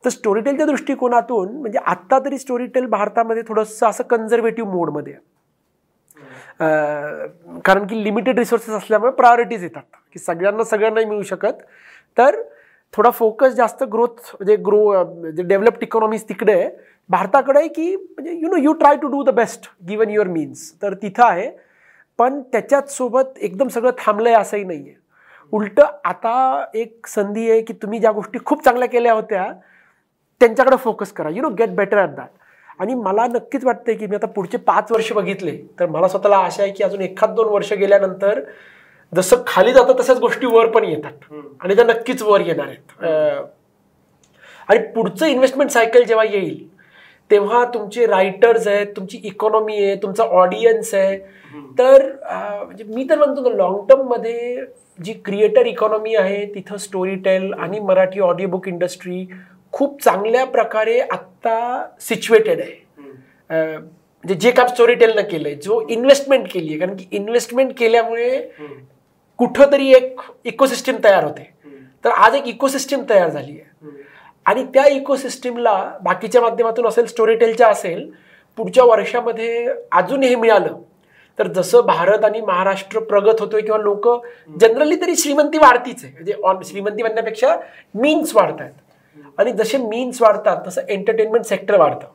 [0.03, 5.21] तर स्टोरीटेलच्या दृष्टिकोनातून म्हणजे आत्ता तरी स्टोरीटेल भारतामध्ये थोडंसं असं कन्झर्वेटिव्ह मोडमध्ये आहे.
[7.65, 11.61] कारण की लिमिटेड रिसोर्सेस असल्यामुळे प्रायोरिटीज येतात की सगळ्यांना सगळं नाही मिळू शकत.
[12.17, 12.41] तर
[12.93, 16.69] थोडा फोकस जास्त ग्रोथ म्हणजे ग्रो जे डेव्हलप्ड इकॉनॉमीज तिकडे आहे
[17.09, 20.71] भारताकडे आहे की म्हणजे you know you try to do the best given your means
[20.81, 21.49] तर तिथं आहे.
[22.19, 24.95] पण त्याच्याच सोबत एकदम सगळं थांबलंय असंही नाही आहे
[25.53, 29.51] उलट आता एक संधी आहे की तुम्ही ज्या गोष्टी खूप चांगल्या केल्या होत्या
[30.41, 31.29] त्यांच्याकडे फोकस करा.
[31.29, 32.29] You know get better at that
[32.79, 36.63] आणि मला नक्कीच वाटतंय की मी आता पुढचे पाच वर्ष बघितले तर मला स्वतःला आशा
[36.63, 38.41] आहे की अजून एखाद दोन वर्ष गेल्यानंतर
[39.13, 41.33] जसं खाली जातं तशाच गोष्टी वर पण येतात.
[41.61, 43.03] आणि त्या नक्कीच वर येणार आहेत.
[44.69, 46.65] आणि पुढचं इन्व्हेस्टमेंट सायकल जेव्हा येईल
[47.29, 51.17] तेव्हा तुमचे रायटर्स आहेत तुमची इकॉनॉमी आहे तुमचा ऑडियन्स आहे.
[51.79, 52.05] तर
[52.65, 54.65] म्हणजे मी तर म्हणतो ना लॉंग टर्ममध्ये
[54.99, 59.25] जी क्रिएटर इकॉनॉमी आहे तिथं स्टोरी टेल आणि मराठी ऑडिओ बुक इंडस्ट्री
[59.73, 62.75] खूप चांगल्या प्रकारे आत्ता सिच्युएटेड आहे.
[63.49, 68.29] म्हणजे जे काम स्टोरी टेलनं केलंय जो इन्व्हेस्टमेंट केली आहे कारण की इन्व्हेस्टमेंट केल्यामुळे
[69.39, 71.49] कुठंतरी एक इकोसिस्टीम तयार होते.
[72.05, 73.89] तर आज एक इकोसिस्टीम तयार झाली आहे.
[74.45, 75.73] आणि त्या इकोसिस्टीमला
[76.03, 78.09] बाकीच्या माध्यमातून असेल स्टोरीटेलच्या असेल
[78.57, 80.79] पुढच्या वर्षामध्ये अजून हे मिळालं.
[81.39, 84.07] तर जसं भारत आणि महाराष्ट्र प्रगत होतोय किंवा लोक
[84.59, 86.13] जनरली तरी श्रीमंती वाढतीच आहे.
[86.13, 87.55] म्हणजे ऑन श्रीमंती म्हणण्यापेक्षा
[87.95, 92.07] मीन्स वाढत आहेत आणि जसे मीन्स वाढतात तसं एंटरटेनमेंट सेक्टर वाढतं.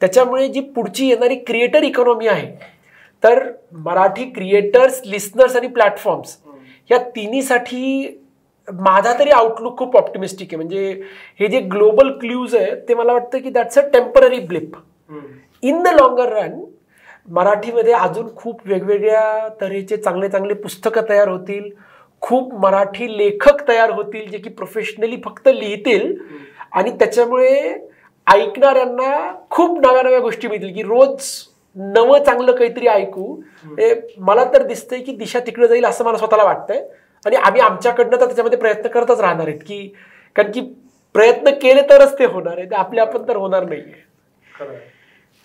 [0.00, 2.46] त्याच्यामुळे जी पुढची येणारी क्रिएटर इकॉनॉमी आहे
[3.22, 3.42] तर
[3.84, 6.36] मराठी क्रिएटर्स लिस्नर्स आणि प्लॅटफॉर्म्स
[6.90, 8.18] या तिन्हीसाठी
[8.68, 10.56] माझा तरी आउटलुक खूप ऑप्टिमिस्टिक आहे.
[10.56, 11.00] म्हणजे
[11.40, 14.76] हे जे ग्लोबल क्ल्यूज आहे ते मला वाटतं की that's a temporary blip
[15.62, 16.60] in the longer run
[17.28, 21.68] मराठीमध्ये अजून खूप वेगवेगळ्या तऱ्हेचे चांगले चांगले पुस्तकं तयार होतील.
[22.22, 26.14] खूप मराठी लेखक तयार होतील जे की प्रोफेशनली फक्त लिहितील.
[26.72, 27.74] आणि त्याच्यामुळे
[28.26, 31.30] ऐकणाऱ्यांना खूप नव्या नव्या गोष्टी मिळतील की रोज
[31.76, 33.34] नवं चांगलं काहीतरी ऐकू.
[33.78, 36.84] हे मला तर दिसतंय की दिशा तिकडे जाईल असं मला स्वतःला वाटतंय.
[37.22, 39.86] आणि आम्ही आमच्याकडनं तर त्याच्यामध्ये प्रयत्न करतच राहणार आहेत की
[40.36, 40.60] कारण की
[41.14, 44.00] प्रयत्न केले तरच ते होणार आहे ते आपल्या आपण तर होणार नाहीये.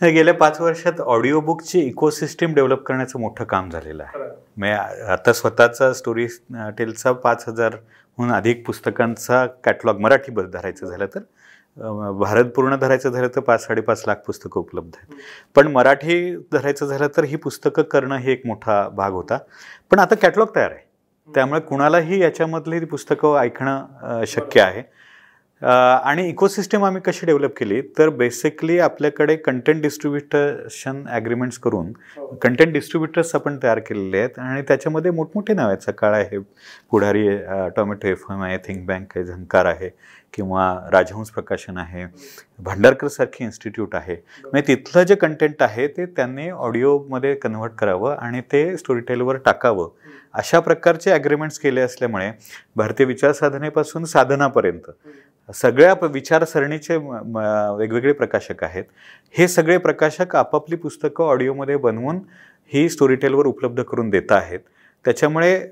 [0.02, 4.24] नाही, गेल्या पाच वर्षात ऑडिओ बुकची इकोसिस्टीम डेव्हलप करण्याचं मोठं काम झालेलं आहे.
[4.58, 6.28] म्हणजे आता स्वतःचा स्टोरी
[6.78, 11.20] टेलचा पाच हजारहून अधिक पुस्तकांचा कॅटलॉग मराठी बस धरायचं झालं तर
[11.78, 15.20] भारत पूर्ण धरायचं झालं तर पाच साडेपाच लाख पुस्तकं उपलब्ध आहेत.
[15.56, 19.38] पण मराठी धरायचं झालं तर ही पुस्तकं करणं हे एक मोठा भाग होता.
[19.92, 20.86] पण आता कॅटलॉग तयार आहे.
[21.30, 24.84] त्यामुळे कुणालाही याच्यामधली ती पुस्तकं ऐकणं शक्य आहे.
[25.62, 31.92] आणि इकोसिस्टम आम्ही कशी डेव्हलप केली तर बेसिकली आपल्याकडे कंटेंट डिस्ट्रीब्युटेशन ॲग्रीमेंट्स करून
[32.42, 34.38] कंटेंट डिस्ट्रीब्युटर्स आपण तयार केलेले आहेत.
[34.40, 35.82] आणि त्याच्यामध्ये मोठमोठे नाव आहेत.
[35.82, 36.40] सकाळ आहे
[36.92, 39.90] पुढारी आहे, टोमॅटो एफ एम आहे थिंक बँक आहे झंकार आहे.
[40.34, 42.06] किंवा राजहंस प्रकाशन आहे
[42.60, 44.14] भंडारकरसारखी इन्स्टिट्यूट आहे.
[44.44, 49.90] म्हणजे तिथलं जे कंटेंट आहे ते त्यांनी ऑडिओमध्ये कन्व्हर्ट करावं आणि ते स्टोरीटेलवर टाकावं.
[50.34, 52.32] अशा प्रकारचे ॲग्रीमेंट्स केले असल्यामुळे
[52.76, 54.92] भारतीय विचारसाधनेपासून साधनापर्यंत
[55.56, 56.96] सगळ्या प- विचारसरणीचे
[57.78, 58.84] वेगवेगळे प्रकाशक आहेत.
[59.38, 62.20] हे सगळे प्रकाशक आपापली पुस्तकं ऑडिओमध्ये बनवून
[62.74, 64.60] ही स्टोरीटेलवर उपलब्ध करून देत आहेत.
[65.06, 65.68] त्याच्यामुळे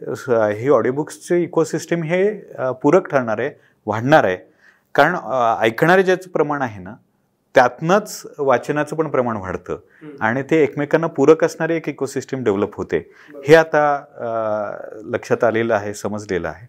[0.53, 2.39] ही ऑडिओबुक्सचे इकोसिस्टीम हे
[2.81, 3.49] पूरक ठरणार आहे.
[3.87, 4.37] वाढणार आहे.
[4.95, 5.15] कारण
[5.61, 6.93] ऐकणारे ज्याचं प्रमाण आहे ना
[7.55, 9.77] त्यातनंच वाचनाचं पण प्रमाण वाढतं.
[10.21, 12.97] आणि ते एकमेकांना पूरक असणारे एक इकोसिस्टीम डेव्हलप होते.
[13.47, 13.83] हे आता
[15.13, 16.67] लक्षात आलेलं आहे समजलेलं आहे.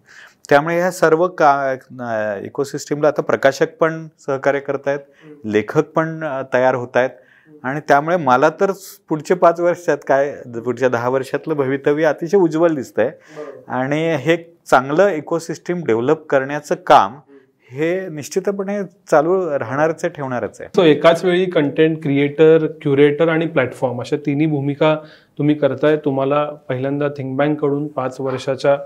[0.49, 1.75] त्यामुळे ह्या सर्व का
[2.45, 5.01] इकोसिस्टीमला आता प्रकाशक पण सहकार्य करत आहेत
[5.45, 6.21] लेखक पण
[6.53, 7.11] तयार होत आहेत
[7.63, 8.73] आणि त्यामुळे मला तर
[9.09, 10.33] पुढचे पाच वर्षात काय
[10.65, 13.11] पुढच्या दहा वर्षातलं भवितव्य अतिशय उज्ज्वल दिसतंय.
[13.69, 14.37] आणि हे
[14.67, 17.19] चांगलं इकोसिस्टीम डेव्हलप करण्याचं काम
[17.71, 18.79] हे निश्चितपणे
[19.11, 20.69] चालू राहणारच आहे ठेवणारच आहे.
[20.77, 24.97] सो एकाच वेळी कंटेंट क्रिएटर क्युरेटर आणि प्लॅटफॉर्म अशा तिन्ही भूमिका
[25.39, 25.97] तुम्ही करताय.
[25.97, 28.77] तुम्हाला पहिल्यांदा थिंक बँककडून पाच वर्षाच्या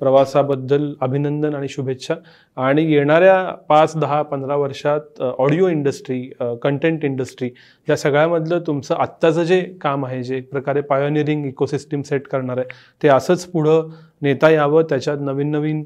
[0.00, 2.14] प्रवासाबद्दल अभिनंदन आणि शुभेच्छा.
[2.56, 3.36] आणि येणाऱ्या
[3.68, 6.20] पाच दहा पंधरा वर्षात ऑडिओ इंडस्ट्री
[6.62, 7.50] कंटेंट इंडस्ट्री
[7.88, 12.76] या सगळ्यामधलं तुमचं आत्ताचं जे काम आहे जे एक प्रकारे पायोनिअरिंग इकोसिस्टीम सेट करणार आहे
[13.02, 13.88] ते असंच पुढं
[14.22, 15.84] नेता यावं त्याच्यात नवीन नवीन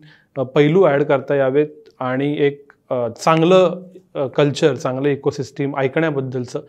[0.54, 6.60] पैलू ॲड करता यावेत आणि एक चांगलं कल्चर चांगलं इकोसिस्टीम ऐकण्याबद्दलचं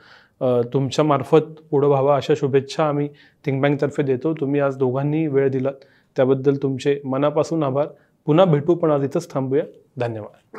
[0.42, 3.08] तुमच्यामार्फत तुमच्या मार्फत पुढं व्हावं अशा शुभेच्छा आम्ही
[3.46, 4.34] थिंक बँकतर्फे देतो.
[4.34, 5.74] तुम्ही आज दोघांनी वेळ दिलात.
[6.16, 7.88] त्याबद्दल तुमचे मनापासून आभार.
[8.26, 9.64] पुन्हा भेटू पण आज इथंच थांबूया.
[10.00, 10.58] धन्यवाद.